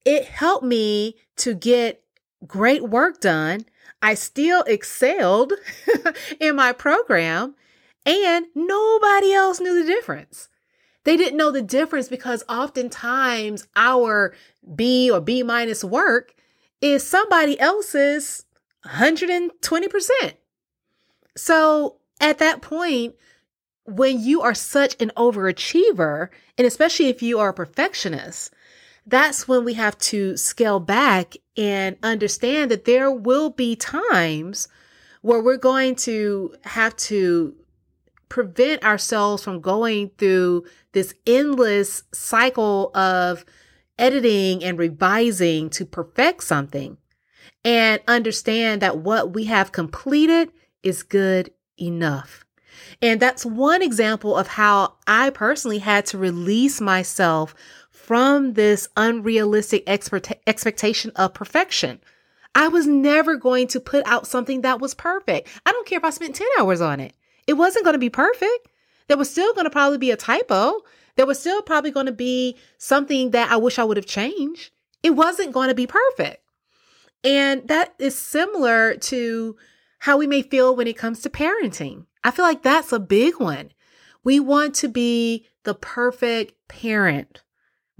it 0.04 0.24
helped 0.24 0.64
me 0.64 1.16
to 1.36 1.54
get 1.54 2.02
great 2.46 2.82
work 2.84 3.20
done 3.20 3.66
I 4.02 4.14
still 4.14 4.62
excelled 4.62 5.52
in 6.40 6.56
my 6.56 6.72
program 6.72 7.54
and 8.06 8.46
nobody 8.54 9.32
else 9.32 9.60
knew 9.60 9.74
the 9.74 9.86
difference. 9.86 10.48
They 11.04 11.16
didn't 11.16 11.36
know 11.36 11.50
the 11.50 11.62
difference 11.62 12.08
because 12.08 12.44
oftentimes 12.48 13.66
our 13.76 14.34
B 14.74 15.10
or 15.10 15.20
B 15.20 15.42
minus 15.42 15.82
work 15.84 16.34
is 16.80 17.06
somebody 17.06 17.58
else's 17.58 18.44
120%. 18.86 19.50
So 21.36 21.96
at 22.20 22.38
that 22.38 22.62
point, 22.62 23.14
when 23.84 24.20
you 24.20 24.42
are 24.42 24.54
such 24.54 25.00
an 25.00 25.10
overachiever, 25.16 26.28
and 26.56 26.66
especially 26.66 27.08
if 27.08 27.22
you 27.22 27.38
are 27.38 27.50
a 27.50 27.54
perfectionist, 27.54 28.52
that's 29.06 29.48
when 29.48 29.64
we 29.64 29.74
have 29.74 29.98
to 29.98 30.36
scale 30.36 30.80
back 30.80 31.34
and 31.60 31.98
understand 32.02 32.70
that 32.70 32.86
there 32.86 33.10
will 33.10 33.50
be 33.50 33.76
times 33.76 34.66
where 35.20 35.42
we're 35.42 35.58
going 35.58 35.94
to 35.94 36.54
have 36.64 36.96
to 36.96 37.54
prevent 38.30 38.82
ourselves 38.82 39.44
from 39.44 39.60
going 39.60 40.10
through 40.16 40.64
this 40.92 41.12
endless 41.26 42.02
cycle 42.14 42.90
of 42.96 43.44
editing 43.98 44.64
and 44.64 44.78
revising 44.78 45.68
to 45.68 45.84
perfect 45.84 46.42
something 46.44 46.96
and 47.62 48.00
understand 48.08 48.80
that 48.80 48.96
what 48.96 49.34
we 49.34 49.44
have 49.44 49.70
completed 49.70 50.50
is 50.82 51.02
good 51.02 51.50
enough. 51.78 52.46
And 53.02 53.20
that's 53.20 53.44
one 53.44 53.82
example 53.82 54.34
of 54.34 54.46
how 54.46 54.94
I 55.06 55.28
personally 55.28 55.78
had 55.78 56.06
to 56.06 56.18
release 56.18 56.80
myself 56.80 57.54
from 58.10 58.54
this 58.54 58.88
unrealistic 58.96 59.84
expectation 59.88 61.12
of 61.14 61.32
perfection. 61.32 62.00
I 62.56 62.66
was 62.66 62.84
never 62.84 63.36
going 63.36 63.68
to 63.68 63.78
put 63.78 64.04
out 64.04 64.26
something 64.26 64.62
that 64.62 64.80
was 64.80 64.94
perfect. 64.94 65.46
I 65.64 65.70
don't 65.70 65.86
care 65.86 65.98
if 65.98 66.04
I 66.04 66.10
spent 66.10 66.34
10 66.34 66.44
hours 66.58 66.80
on 66.80 66.98
it. 66.98 67.12
It 67.46 67.52
wasn't 67.52 67.84
going 67.84 67.94
to 67.94 68.00
be 68.00 68.10
perfect. 68.10 68.66
There 69.06 69.16
was 69.16 69.30
still 69.30 69.54
going 69.54 69.66
to 69.66 69.70
probably 69.70 69.98
be 69.98 70.10
a 70.10 70.16
typo. 70.16 70.80
There 71.14 71.24
was 71.24 71.38
still 71.38 71.62
probably 71.62 71.92
going 71.92 72.06
to 72.06 72.12
be 72.12 72.56
something 72.78 73.30
that 73.30 73.52
I 73.52 73.58
wish 73.58 73.78
I 73.78 73.84
would 73.84 73.96
have 73.96 74.06
changed. 74.06 74.72
it 75.04 75.10
wasn't 75.10 75.52
going 75.52 75.68
to 75.68 75.74
be 75.76 75.86
perfect. 75.86 76.42
And 77.22 77.68
that 77.68 77.94
is 78.00 78.18
similar 78.18 78.96
to 78.96 79.56
how 80.00 80.16
we 80.16 80.26
may 80.26 80.42
feel 80.42 80.74
when 80.74 80.88
it 80.88 80.98
comes 80.98 81.20
to 81.20 81.30
parenting. 81.30 82.06
I 82.24 82.32
feel 82.32 82.44
like 82.44 82.64
that's 82.64 82.90
a 82.90 82.98
big 82.98 83.38
one. 83.38 83.70
We 84.24 84.40
want 84.40 84.74
to 84.76 84.88
be 84.88 85.46
the 85.62 85.74
perfect 85.74 86.54
parent. 86.66 87.42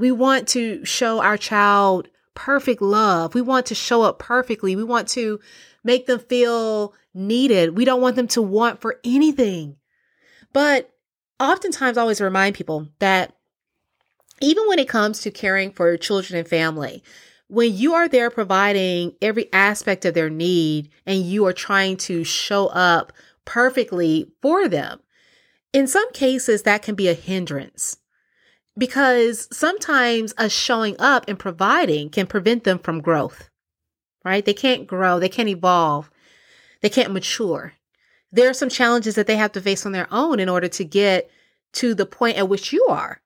We 0.01 0.11
want 0.11 0.49
to 0.49 0.83
show 0.83 1.21
our 1.21 1.37
child 1.37 2.09
perfect 2.35 2.81
love. 2.81 3.35
We 3.35 3.43
want 3.43 3.67
to 3.67 3.75
show 3.75 4.01
up 4.01 4.19
perfectly. 4.19 4.75
We 4.75 4.83
want 4.83 5.09
to 5.09 5.41
make 5.85 6.07
them 6.07 6.21
feel 6.21 6.95
needed. 7.13 7.77
We 7.77 7.85
don't 7.85 8.01
want 8.01 8.17
them 8.17 8.29
to 8.29 8.41
want 8.41 8.81
for 8.81 8.99
anything. 9.05 9.77
But 10.55 10.91
oftentimes, 11.39 11.99
I 11.99 12.01
always 12.01 12.23
remind 12.23 12.55
people 12.55 12.89
that 12.99 13.37
even 14.41 14.67
when 14.69 14.79
it 14.79 14.89
comes 14.89 15.21
to 15.21 15.31
caring 15.31 15.71
for 15.71 15.99
children 15.99 16.39
and 16.39 16.49
family, 16.49 17.05
when 17.49 17.77
you 17.77 17.93
are 17.93 18.09
there 18.09 18.31
providing 18.31 19.17
every 19.21 19.53
aspect 19.53 20.07
of 20.07 20.15
their 20.15 20.31
need 20.31 20.89
and 21.05 21.27
you 21.27 21.45
are 21.45 21.53
trying 21.53 21.99
to 21.99 22.25
show 22.25 22.69
up 22.69 23.13
perfectly 23.45 24.33
for 24.41 24.67
them, 24.67 25.01
in 25.75 25.87
some 25.87 26.11
cases 26.13 26.63
that 26.63 26.81
can 26.81 26.95
be 26.95 27.09
a 27.09 27.13
hindrance 27.13 27.99
because 28.77 29.49
sometimes 29.53 30.35
us 30.39 30.53
showing 30.53 30.97
up 30.99 31.25
and 31.29 31.39
providing 31.39 32.11
can 32.11 32.27
prevent 32.27 32.65
them 32.65 32.79
from 32.79 33.01
growth, 33.01 33.51
right? 34.25 34.45
They 34.45 34.55
can't 34.55 34.87
grow, 34.87 35.19
they 35.19 35.29
can't 35.29 35.49
evolve, 35.49 36.11
they 36.81 36.89
can't 36.89 37.13
mature. 37.13 37.75
There 38.33 38.49
are 38.49 38.55
some 38.55 38.69
challenges 38.69 39.17
that 39.17 39.27
they 39.27 39.37
have 39.37 39.53
to 39.53 39.61
face 39.61 39.85
on 39.85 39.93
their 39.93 40.07
own 40.11 40.39
in 40.39 40.49
order 40.49 40.69
to 40.69 40.85
get 40.85 41.31
to 41.75 41.95
the 41.95 42.07
point 42.07 42.37
at 42.37 42.49
which 42.49 42.73
you 42.73 42.87
are. 42.89 43.21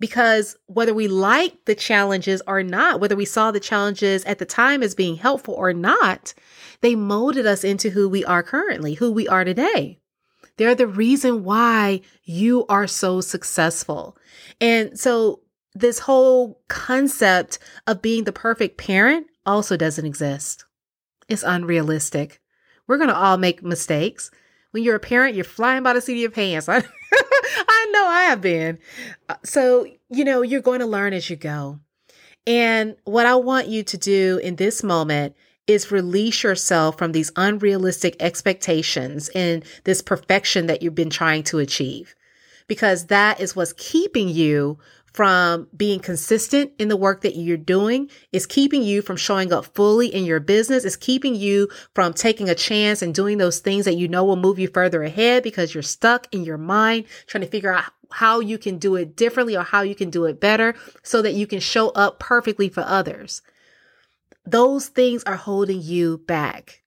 Because 0.00 0.56
whether 0.66 0.92
we 0.92 1.08
like 1.08 1.64
the 1.66 1.74
challenges 1.74 2.42
or 2.46 2.62
not, 2.62 3.00
whether 3.00 3.16
we 3.16 3.24
saw 3.24 3.50
the 3.50 3.60
challenges 3.60 4.24
at 4.24 4.38
the 4.38 4.44
time 4.44 4.82
as 4.82 4.94
being 4.94 5.16
helpful 5.16 5.54
or 5.54 5.72
not, 5.72 6.34
they 6.80 6.94
molded 6.94 7.46
us 7.46 7.64
into 7.64 7.90
who 7.90 8.08
we 8.08 8.24
are 8.24 8.42
currently, 8.42 8.94
who 8.94 9.10
we 9.12 9.28
are 9.28 9.44
today. 9.44 9.98
They're 10.56 10.74
the 10.74 10.86
reason 10.86 11.44
why 11.44 12.00
you 12.24 12.64
are 12.68 12.86
so 12.86 13.20
successful. 13.20 14.16
And 14.60 14.98
so 14.98 15.40
this 15.74 15.98
whole 16.00 16.60
concept 16.68 17.58
of 17.86 18.02
being 18.02 18.24
the 18.24 18.32
perfect 18.32 18.78
parent 18.78 19.26
also 19.44 19.76
doesn't 19.76 20.06
exist. 20.06 20.64
It's 21.28 21.42
unrealistic. 21.42 22.40
We're 22.86 22.98
going 22.98 23.08
to 23.08 23.16
all 23.16 23.36
make 23.36 23.62
mistakes. 23.62 24.30
When 24.70 24.82
you're 24.82 24.96
a 24.96 25.00
parent, 25.00 25.34
you're 25.34 25.44
flying 25.44 25.82
by 25.82 25.94
the 25.94 26.00
seat 26.00 26.14
of 26.14 26.18
your 26.18 26.30
pants. 26.30 26.68
I 26.68 27.90
know 27.92 28.06
I 28.06 28.24
have 28.28 28.40
been. 28.40 28.78
Uh, 29.28 29.36
so, 29.44 29.86
you 30.10 30.24
know, 30.24 30.42
you're 30.42 30.60
going 30.60 30.80
to 30.80 30.86
learn 30.86 31.12
as 31.12 31.30
you 31.30 31.36
go. 31.36 31.80
And 32.46 32.96
what 33.04 33.26
I 33.26 33.36
want 33.36 33.68
you 33.68 33.82
to 33.84 33.96
do 33.96 34.38
in 34.42 34.56
this 34.56 34.82
moment 34.82 35.34
is 35.66 35.90
release 35.90 36.42
yourself 36.42 36.98
from 36.98 37.12
these 37.12 37.32
unrealistic 37.36 38.16
expectations 38.20 39.28
and 39.30 39.64
this 39.84 40.02
perfection 40.02 40.66
that 40.66 40.82
you've 40.82 40.94
been 40.94 41.10
trying 41.10 41.42
to 41.44 41.58
achieve. 41.58 42.14
Because 42.66 43.06
that 43.06 43.40
is 43.40 43.54
what's 43.54 43.74
keeping 43.74 44.28
you 44.28 44.78
from 45.14 45.68
being 45.76 46.00
consistent 46.00 46.72
in 46.78 46.88
the 46.88 46.96
work 46.96 47.20
that 47.22 47.36
you're 47.36 47.56
doing. 47.56 48.10
Is 48.32 48.46
keeping 48.46 48.82
you 48.82 49.00
from 49.00 49.16
showing 49.16 49.52
up 49.52 49.66
fully 49.66 50.08
in 50.08 50.24
your 50.24 50.40
business. 50.40 50.84
Is 50.84 50.96
keeping 50.96 51.34
you 51.34 51.68
from 51.94 52.12
taking 52.12 52.50
a 52.50 52.54
chance 52.54 53.00
and 53.00 53.14
doing 53.14 53.38
those 53.38 53.60
things 53.60 53.84
that 53.84 53.96
you 53.96 54.08
know 54.08 54.24
will 54.24 54.36
move 54.36 54.58
you 54.58 54.68
further 54.68 55.02
ahead 55.02 55.42
because 55.42 55.72
you're 55.72 55.82
stuck 55.82 56.26
in 56.34 56.44
your 56.44 56.58
mind 56.58 57.04
trying 57.26 57.44
to 57.44 57.50
figure 57.50 57.72
out 57.72 57.84
how 58.10 58.40
you 58.40 58.58
can 58.58 58.78
do 58.78 58.96
it 58.96 59.16
differently 59.16 59.56
or 59.56 59.62
how 59.62 59.82
you 59.82 59.94
can 59.94 60.10
do 60.10 60.24
it 60.24 60.40
better 60.40 60.74
so 61.02 61.22
that 61.22 61.34
you 61.34 61.46
can 61.46 61.60
show 61.60 61.90
up 61.90 62.18
perfectly 62.18 62.68
for 62.68 62.82
others. 62.82 63.40
Those 64.46 64.88
things 64.88 65.22
are 65.24 65.36
holding 65.36 65.80
you 65.80 66.18
back. 66.18 66.82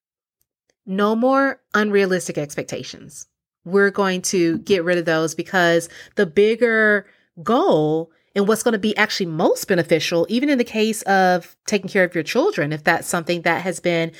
No 0.86 1.15
more 1.15 1.60
unrealistic 1.74 2.38
expectations. 2.38 3.28
We're 3.65 3.91
going 3.91 4.22
to 4.24 4.60
get 4.60 4.84
rid 4.84 4.98
of 4.98 5.06
those 5.06 5.36
because 5.36 5.89
the 6.15 6.26
bigger 6.26 7.08
goal 7.43 8.12
and 8.36 8.48
what's 8.48 8.63
going 8.63 8.74
to 8.74 8.80
be 8.80 8.96
actually 8.96 9.26
most 9.26 9.67
beneficial, 9.67 10.26
even 10.30 10.50
in 10.50 10.60
the 10.60 10.63
case 10.63 11.02
of 11.04 11.58
taking 11.65 11.89
care 11.89 12.04
of 12.04 12.13
your 12.13 12.24
children, 12.24 12.72
if 12.72 12.84
that's 12.84 13.08
something 13.08 13.41
that 13.41 13.63
has 13.63 13.80
been 13.80 14.12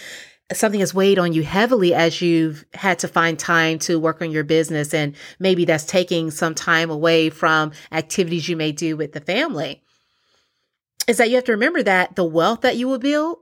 something 0.54 0.80
has 0.80 0.93
weighed 0.93 1.19
on 1.19 1.34
you 1.34 1.43
heavily 1.43 1.93
as 1.93 2.21
you've 2.21 2.65
had 2.73 2.97
to 3.00 3.08
find 3.08 3.38
time 3.38 3.78
to 3.78 4.00
work 4.00 4.21
on 4.21 4.32
your 4.32 4.45
business 4.45 4.93
and 4.93 5.13
maybe 5.39 5.65
that's 5.65 5.84
taking 5.84 6.32
some 6.32 6.56
time 6.56 6.89
away 6.89 7.30
from 7.30 7.71
activities 7.91 8.47
you 8.47 8.56
may 8.56 8.71
do 8.71 8.95
with 8.95 9.12
the 9.12 9.19
family 9.19 9.84
is 11.08 11.17
that 11.17 11.30
you 11.30 11.36
have 11.36 11.46
to 11.46 11.54
remember 11.54 11.84
that 11.84 12.15
the 12.15 12.26
wealth 12.26 12.62
that 12.62 12.78
you 12.78 12.88
will 12.88 13.00
build 13.00 13.38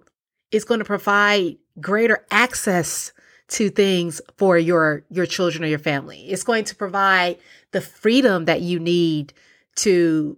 is 0.51 0.63
going 0.63 0.79
to 0.79 0.85
provide 0.85 1.57
greater 1.81 2.25
access 2.31 3.11
to 3.47 3.69
things 3.69 4.21
for 4.37 4.57
your 4.57 5.03
your 5.09 5.25
children 5.25 5.63
or 5.63 5.67
your 5.67 5.77
family 5.77 6.25
it's 6.29 6.43
going 6.43 6.63
to 6.63 6.75
provide 6.75 7.37
the 7.71 7.81
freedom 7.81 8.45
that 8.45 8.61
you 8.61 8.79
need 8.79 9.33
to 9.75 10.37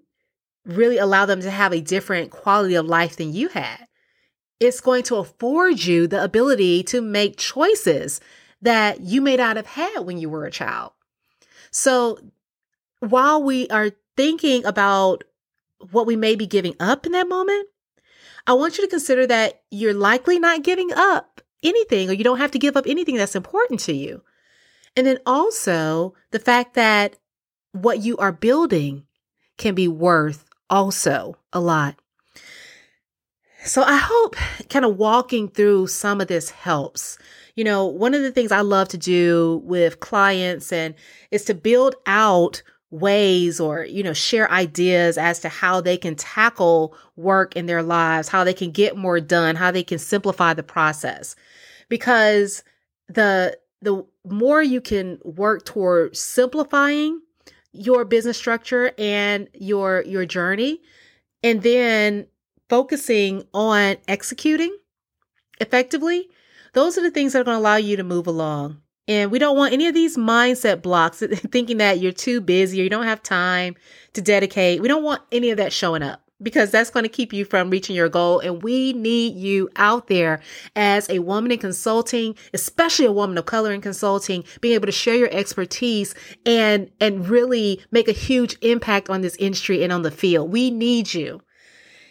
really 0.67 0.97
allow 0.97 1.25
them 1.25 1.41
to 1.41 1.49
have 1.49 1.71
a 1.71 1.81
different 1.81 2.31
quality 2.31 2.75
of 2.75 2.85
life 2.85 3.15
than 3.15 3.33
you 3.33 3.47
had. 3.49 3.87
It's 4.59 4.81
going 4.81 5.03
to 5.03 5.15
afford 5.15 5.83
you 5.83 6.07
the 6.07 6.23
ability 6.23 6.83
to 6.83 7.01
make 7.01 7.37
choices 7.37 8.19
that 8.61 9.01
you 9.01 9.21
may 9.21 9.37
not 9.37 9.55
have 9.55 9.67
had 9.67 9.99
when 9.99 10.17
you 10.17 10.29
were 10.29 10.45
a 10.45 10.51
child. 10.51 10.91
So 11.71 12.19
while 12.99 13.41
we 13.41 13.67
are 13.69 13.91
thinking 14.15 14.65
about 14.65 15.23
what 15.91 16.07
we 16.07 16.15
may 16.15 16.35
be 16.35 16.47
giving 16.47 16.75
up 16.79 17.05
in 17.05 17.11
that 17.13 17.27
moment, 17.27 17.67
I 18.45 18.53
want 18.53 18.77
you 18.77 18.83
to 18.83 18.89
consider 18.89 19.27
that 19.27 19.61
you're 19.71 19.93
likely 19.93 20.39
not 20.39 20.63
giving 20.63 20.91
up 20.93 21.41
anything 21.63 22.09
or 22.09 22.13
you 22.13 22.23
don't 22.23 22.39
have 22.39 22.51
to 22.51 22.59
give 22.59 22.77
up 22.77 22.85
anything 22.87 23.15
that's 23.15 23.35
important 23.35 23.79
to 23.81 23.93
you. 23.93 24.23
And 24.95 25.05
then 25.05 25.19
also 25.25 26.13
the 26.31 26.39
fact 26.39 26.73
that 26.75 27.17
what 27.71 28.01
you 28.01 28.17
are 28.17 28.31
building 28.31 29.03
can 29.57 29.75
be 29.75 29.87
worth 29.87 30.45
also 30.69 31.37
a 31.51 31.59
lot. 31.59 31.95
So 33.63 33.83
I 33.83 33.97
hope 33.97 34.35
kind 34.69 34.85
of 34.85 34.97
walking 34.97 35.49
through 35.49 35.87
some 35.87 36.21
of 36.21 36.27
this 36.27 36.49
helps. 36.49 37.17
You 37.55 37.63
know, 37.63 37.85
one 37.85 38.13
of 38.13 38.21
the 38.21 38.31
things 38.31 38.51
I 38.51 38.61
love 38.61 38.87
to 38.89 38.97
do 38.97 39.61
with 39.65 39.99
clients 39.99 40.71
and 40.71 40.95
is 41.31 41.43
to 41.45 41.53
build 41.53 41.95
out 42.05 42.63
ways 42.89 43.59
or 43.59 43.83
you 43.83 44.01
know 44.01 44.13
share 44.13 44.49
ideas 44.49 45.17
as 45.17 45.39
to 45.39 45.49
how 45.49 45.81
they 45.81 45.97
can 45.97 46.15
tackle 46.15 46.95
work 47.17 47.53
in 47.55 47.65
their 47.65 47.83
lives 47.83 48.29
how 48.29 48.45
they 48.45 48.53
can 48.53 48.71
get 48.71 48.95
more 48.95 49.19
done 49.19 49.57
how 49.57 49.71
they 49.71 49.83
can 49.83 49.99
simplify 49.99 50.53
the 50.53 50.63
process. 50.63 51.35
Because 51.89 52.63
the 53.09 53.57
the 53.81 54.05
more 54.25 54.61
you 54.61 54.81
can 54.81 55.19
work 55.23 55.65
toward 55.65 56.15
simplifying 56.15 57.21
your 57.73 58.05
business 58.05 58.37
structure 58.37 58.91
and 58.97 59.47
your 59.53 60.03
your 60.03 60.25
journey 60.25 60.81
and 61.43 61.61
then 61.61 62.25
focusing 62.69 63.43
on 63.53 63.97
executing 64.07 64.75
effectively 65.61 66.27
those 66.73 66.97
are 66.97 67.01
the 67.01 67.11
things 67.11 67.33
that 67.33 67.39
are 67.41 67.43
going 67.43 67.55
to 67.55 67.61
allow 67.61 67.75
you 67.75 67.95
to 67.95 68.03
move 68.03 68.27
along 68.27 68.81
and 69.07 69.31
we 69.31 69.39
don't 69.39 69.57
want 69.57 69.73
any 69.73 69.87
of 69.87 69.93
these 69.93 70.17
mindset 70.17 70.81
blocks 70.81 71.19
thinking 71.51 71.77
that 71.77 71.99
you're 71.99 72.11
too 72.11 72.41
busy 72.41 72.79
or 72.79 72.83
you 72.83 72.89
don't 72.89 73.05
have 73.05 73.23
time 73.23 73.75
to 74.13 74.21
dedicate 74.21 74.81
we 74.81 74.87
don't 74.87 75.03
want 75.03 75.21
any 75.31 75.49
of 75.49 75.57
that 75.57 75.73
showing 75.73 76.03
up 76.03 76.21
because 76.41 76.69
that's 76.69 76.89
going 76.89 77.03
to 77.03 77.09
keep 77.09 77.33
you 77.33 77.45
from 77.45 77.69
reaching 77.69 77.95
your 77.95 78.09
goal. 78.09 78.39
And 78.39 78.61
we 78.61 78.93
need 78.93 79.35
you 79.35 79.69
out 79.75 80.07
there 80.07 80.41
as 80.75 81.09
a 81.09 81.19
woman 81.19 81.51
in 81.51 81.59
consulting, 81.59 82.35
especially 82.53 83.05
a 83.05 83.11
woman 83.11 83.37
of 83.37 83.45
color 83.45 83.71
in 83.71 83.81
consulting, 83.81 84.43
being 84.61 84.75
able 84.75 84.85
to 84.85 84.91
share 84.91 85.15
your 85.15 85.31
expertise 85.31 86.13
and, 86.45 86.91
and 86.99 87.27
really 87.27 87.81
make 87.91 88.07
a 88.07 88.13
huge 88.13 88.57
impact 88.61 89.09
on 89.09 89.21
this 89.21 89.35
industry 89.37 89.83
and 89.83 89.91
on 89.91 90.03
the 90.03 90.11
field. 90.11 90.51
We 90.51 90.69
need 90.69 91.13
you. 91.13 91.41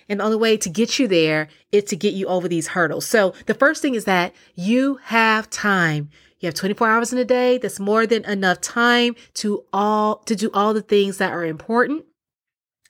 And 0.09 0.21
the 0.21 0.25
only 0.25 0.37
way 0.37 0.57
to 0.57 0.69
get 0.69 0.99
you 0.99 1.09
there 1.09 1.49
is 1.73 1.85
to 1.85 1.97
get 1.97 2.15
you 2.15 2.27
over 2.27 2.47
these 2.47 2.69
hurdles. 2.69 3.07
So 3.07 3.35
the 3.47 3.55
first 3.55 3.83
thing 3.83 3.95
is 3.95 4.05
that 4.05 4.35
you 4.55 5.01
have 5.05 5.51
time. 5.51 6.11
You 6.41 6.47
have 6.47 6.55
24 6.55 6.89
hours 6.89 7.13
in 7.13 7.19
a 7.19 7.25
day. 7.25 7.59
That's 7.59 7.81
more 7.81 8.07
than 8.07 8.25
enough 8.25 8.61
time 8.61 9.17
to 9.35 9.65
all, 9.73 10.17
to 10.27 10.37
do 10.37 10.51
all 10.53 10.75
the 10.75 10.83
things 10.83 11.19
that 11.19 11.33
are 11.33 11.45
important 11.45 12.05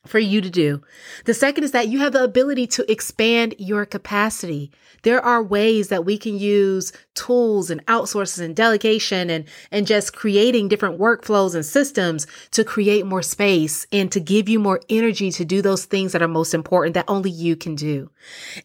for 0.07 0.19
you 0.19 0.41
to 0.41 0.51
do. 0.51 0.83
The 1.25 1.35
second 1.35 1.65
is 1.65 1.73
that 1.73 1.89
you 1.89 1.99
have 1.99 2.13
the 2.13 2.25
ability 2.25 2.67
to 2.69 2.91
expand 2.91 3.55
your 3.59 3.85
capacity. 3.85 4.71
There 5.03 5.21
are 5.21 5.43
ways 5.43 5.89
that 5.89 6.05
we 6.05 6.19
can 6.19 6.39
use 6.39 6.93
tools 7.15 7.71
and 7.71 7.85
outsources 7.87 8.41
and 8.41 8.55
delegation 8.55 9.31
and, 9.31 9.45
and 9.71 9.87
just 9.87 10.15
creating 10.15 10.69
different 10.69 10.99
workflows 10.99 11.55
and 11.55 11.65
systems 11.65 12.27
to 12.53 12.65
create 12.65 13.07
more 13.07 13.23
space 13.23 13.87
and 13.93 14.11
to 14.13 14.21
give 14.21 14.49
you 14.49 14.59
more 14.59 14.81
energy 14.89 15.31
to 15.33 15.45
do 15.45 15.63
those 15.63 15.85
things 15.85 16.13
that 16.13 16.23
are 16.23 16.29
most 16.29 16.55
important 16.55 16.95
that 16.95 17.05
only 17.09 17.31
you 17.31 17.57
can 17.57 17.75
do. 17.75 18.11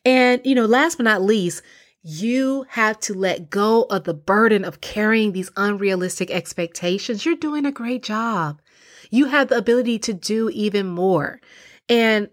And, 0.06 0.42
you 0.44 0.56
know, 0.56 0.66
last 0.66 0.98
but 0.98 1.04
not 1.04 1.22
least, 1.22 1.62
you 2.04 2.66
have 2.70 3.00
to 3.02 3.14
let 3.14 3.50
go 3.50 3.84
of 3.84 4.06
the 4.06 4.14
burden 4.14 4.66
of 4.66 4.82
carrying 4.82 5.32
these 5.32 5.52
unrealistic 5.56 6.32
expectations. 6.32 7.26
You're 7.26 7.36
doing 7.36 7.66
a 7.66 7.72
great 7.72 8.04
job 8.04 8.60
you 9.12 9.26
have 9.26 9.50
the 9.50 9.58
ability 9.58 10.00
to 10.00 10.14
do 10.14 10.50
even 10.50 10.88
more. 10.88 11.40
And 11.88 12.30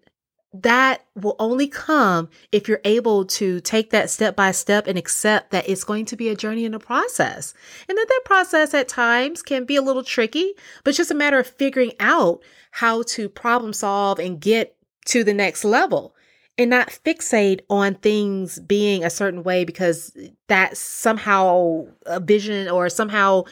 that 0.55 1.05
will 1.15 1.37
only 1.39 1.69
come 1.69 2.31
if 2.53 2.69
you're 2.69 2.81
able 2.85 3.27
to 3.27 3.61
take 3.61 3.91
that 3.91 4.09
step 4.09 4.35
by 4.35 4.53
step 4.53 4.87
and 4.87 4.97
accept 4.97 5.51
that 5.51 5.69
it's 5.69 5.85
going 5.85 6.07
to 6.07 6.17
be 6.17 6.31
a 6.31 6.37
journey 6.37 6.65
and 6.65 6.75
a 6.75 6.79
process. 6.79 7.53
And 7.87 7.99
that 7.99 8.07
that 8.09 8.23
process 8.25 8.73
at 8.73 8.89
times 8.89 9.43
can 9.43 9.67
be 9.67 9.77
a 9.77 9.83
little 9.83 10.03
tricky, 10.03 10.55
but 10.83 10.91
it's 10.91 10.97
just 10.97 11.11
a 11.11 11.15
matter 11.15 11.39
of 11.39 11.47
figuring 11.47 11.93
out 12.01 12.43
how 12.71 13.03
to 13.09 13.29
problem 13.29 13.75
solve 13.75 14.19
and 14.19 14.41
get 14.41 14.75
to 15.07 15.23
the 15.23 15.35
next 15.35 15.65
level 15.65 16.15
and 16.59 16.71
not 16.71 16.89
fixate 16.89 17.61
on 17.71 17.95
things 17.95 18.59
being 18.61 19.05
a 19.05 19.11
certain 19.11 19.45
way 19.45 19.65
because 19.65 20.17
that's 20.49 20.81
somehow 20.81 21.87
a 22.07 22.21
vision 22.21 22.69
or 22.69 22.89
somehow 22.89 23.45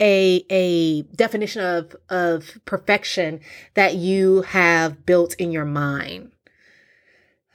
a 0.00 0.44
a 0.50 1.02
definition 1.14 1.62
of 1.62 1.94
of 2.08 2.58
perfection 2.64 3.40
that 3.74 3.96
you 3.96 4.42
have 4.42 5.04
built 5.06 5.34
in 5.36 5.52
your 5.52 5.66
mind. 5.66 6.32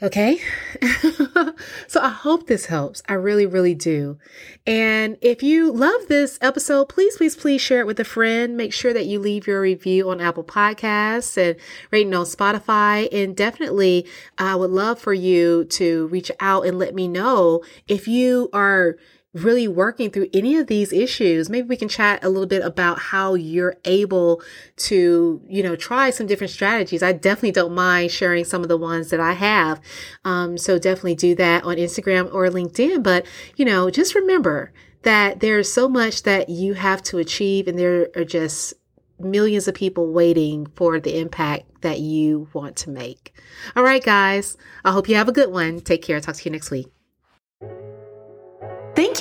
Okay. 0.02 0.40
so 1.88 2.00
I 2.02 2.08
hope 2.08 2.48
this 2.48 2.68
helps. 2.68 3.04
I 3.10 3.16
really, 3.16 3.46
really 3.46 3.76
do. 3.76 4.18
And 4.66 5.18
if 5.20 5.44
you 5.44 5.74
love 5.74 6.08
this 6.08 6.38
episode, 6.42 6.88
please, 6.88 7.18
please, 7.18 7.36
please 7.36 7.60
share 7.60 7.82
it 7.82 7.88
with 7.88 8.00
a 8.00 8.06
friend. 8.06 8.56
Make 8.56 8.72
sure 8.72 8.94
that 8.94 9.08
you 9.08 9.20
leave 9.20 9.46
your 9.46 9.60
review 9.60 10.10
on 10.10 10.22
Apple 10.22 10.46
Podcasts 10.46 11.36
and 11.36 11.60
rating 11.92 12.14
on 12.14 12.26
Spotify. 12.26 13.10
And 13.12 13.36
definitely, 13.36 14.08
I 14.38 14.56
would 14.56 14.72
love 14.72 15.00
for 15.00 15.14
you 15.14 15.66
to 15.66 16.08
reach 16.08 16.32
out 16.40 16.66
and 16.66 16.80
let 16.80 16.96
me 16.96 17.10
know 17.10 17.66
if 17.90 18.08
you 18.08 18.50
are 18.54 18.96
really 19.34 19.68
working 19.68 20.10
through 20.10 20.28
any 20.34 20.56
of 20.58 20.68
these 20.68 20.92
issues, 20.92 21.50
maybe 21.50 21.68
we 21.68 21.78
can 21.78 21.88
chat 21.88 22.24
a 22.24 22.30
little 22.30 22.48
bit 22.48 22.64
about 22.64 23.00
how 23.00 23.36
you're 23.36 23.76
able 23.86 24.42
to, 24.76 25.42
you 25.48 25.62
know, 25.62 25.76
try 25.76 26.10
some 26.10 26.26
different 26.26 26.52
strategies. 26.52 27.04
I 27.04 27.12
definitely 27.12 27.52
don't 27.52 27.76
mind 27.76 28.12
sharing 28.12 28.44
some 28.44 28.64
of 28.64 28.70
the 28.70 28.78
ones 28.78 29.10
that 29.12 29.20
I 29.20 29.34
have. 29.34 29.80
Um, 30.26 30.58
so 30.58 30.80
definitely 30.80 31.16
do 31.16 31.36
that 31.36 31.64
on 31.64 31.76
Instagram 31.76 32.34
or 32.34 32.48
LinkedIn. 32.48 33.04
But, 33.04 33.26
you 33.56 33.66
know, 33.66 33.92
just 33.92 34.16
remember 34.16 34.74
that 35.04 35.40
there's 35.40 35.72
so 35.72 35.88
much 35.88 36.24
that 36.24 36.50
you 36.50 36.74
have 36.74 37.04
to 37.04 37.20
achieve 37.20 37.68
and 37.68 37.78
there 37.78 38.10
are 38.16 38.26
just 38.26 38.74
millions 39.20 39.68
of 39.68 39.76
people 39.76 40.12
waiting 40.12 40.66
for 40.76 41.00
the 41.00 41.20
impact 41.20 41.82
that 41.82 42.00
you 42.00 42.50
want 42.54 42.76
to 42.78 42.90
make. 42.90 43.34
All 43.76 43.84
right, 43.84 44.04
guys. 44.04 44.58
I 44.84 44.92
hope 44.92 45.08
you 45.08 45.16
have 45.16 45.30
a 45.30 45.34
good 45.34 45.52
one. 45.52 45.82
Take 45.82 46.02
care. 46.02 46.20
Talk 46.20 46.36
to 46.36 46.46
you 46.46 46.52
next 46.52 46.72
week. 46.72 46.99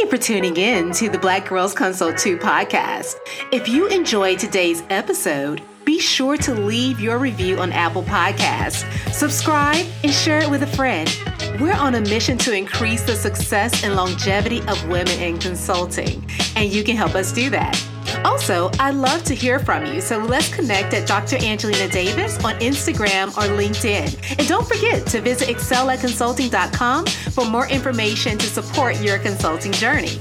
For 0.09 0.17
tuning 0.17 0.57
in 0.57 0.91
to 0.93 1.11
the 1.11 1.19
Black 1.19 1.47
Girls 1.47 1.75
Consult 1.75 2.17
Too 2.17 2.39
podcast. 2.39 3.17
If 3.53 3.69
you 3.69 3.89
enjoyed 3.89 4.39
today's 4.39 4.83
episode, 4.89 5.61
be 5.85 5.99
sure 5.99 6.39
to 6.39 6.55
leave 6.55 6.99
your 6.99 7.19
review 7.19 7.59
on 7.59 7.73
Apple 7.73 8.03
Podcasts, 8.05 8.91
subscribe, 9.13 9.85
and 10.03 10.11
share 10.11 10.39
it 10.39 10.49
with 10.49 10.63
a 10.63 10.67
friend. 10.67 11.15
We're 11.61 11.75
on 11.75 11.95
a 11.95 12.01
mission 12.01 12.39
to 12.39 12.55
increase 12.55 13.03
the 13.03 13.17
success 13.17 13.85
and 13.85 13.97
longevity 13.97 14.63
of 14.63 14.83
women 14.89 15.21
in 15.21 15.37
consulting, 15.37 16.27
and 16.57 16.73
you 16.73 16.85
can 16.85 16.97
help 16.97 17.15
us 17.15 17.31
do 17.31 17.51
that. 17.51 17.79
Also, 18.25 18.71
I'd 18.79 18.95
love 18.95 19.23
to 19.25 19.35
hear 19.35 19.59
from 19.59 19.87
you, 19.87 20.01
so 20.01 20.19
let's 20.19 20.55
connect 20.55 20.95
at 20.95 21.07
Dr. 21.07 21.37
Angelina 21.37 21.89
Davis 21.89 22.43
on 22.45 22.55
Instagram 22.61 23.29
or 23.29 23.57
LinkedIn. 23.57 24.39
And 24.39 24.49
don't 24.49 24.67
forget 24.67 25.07
to 25.09 25.21
visit 25.21 25.49
excelatconsulting.com 25.49 27.07
for 27.07 27.45
more 27.45 27.69
information 27.69 28.39
to 28.39 28.47
support 28.47 29.01
your 29.01 29.19
consulting 29.19 29.73
journey. 29.73 30.19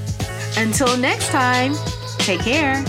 Until 0.56 0.96
next 0.96 1.28
time, 1.28 1.74
take 2.18 2.40
care. 2.40 2.84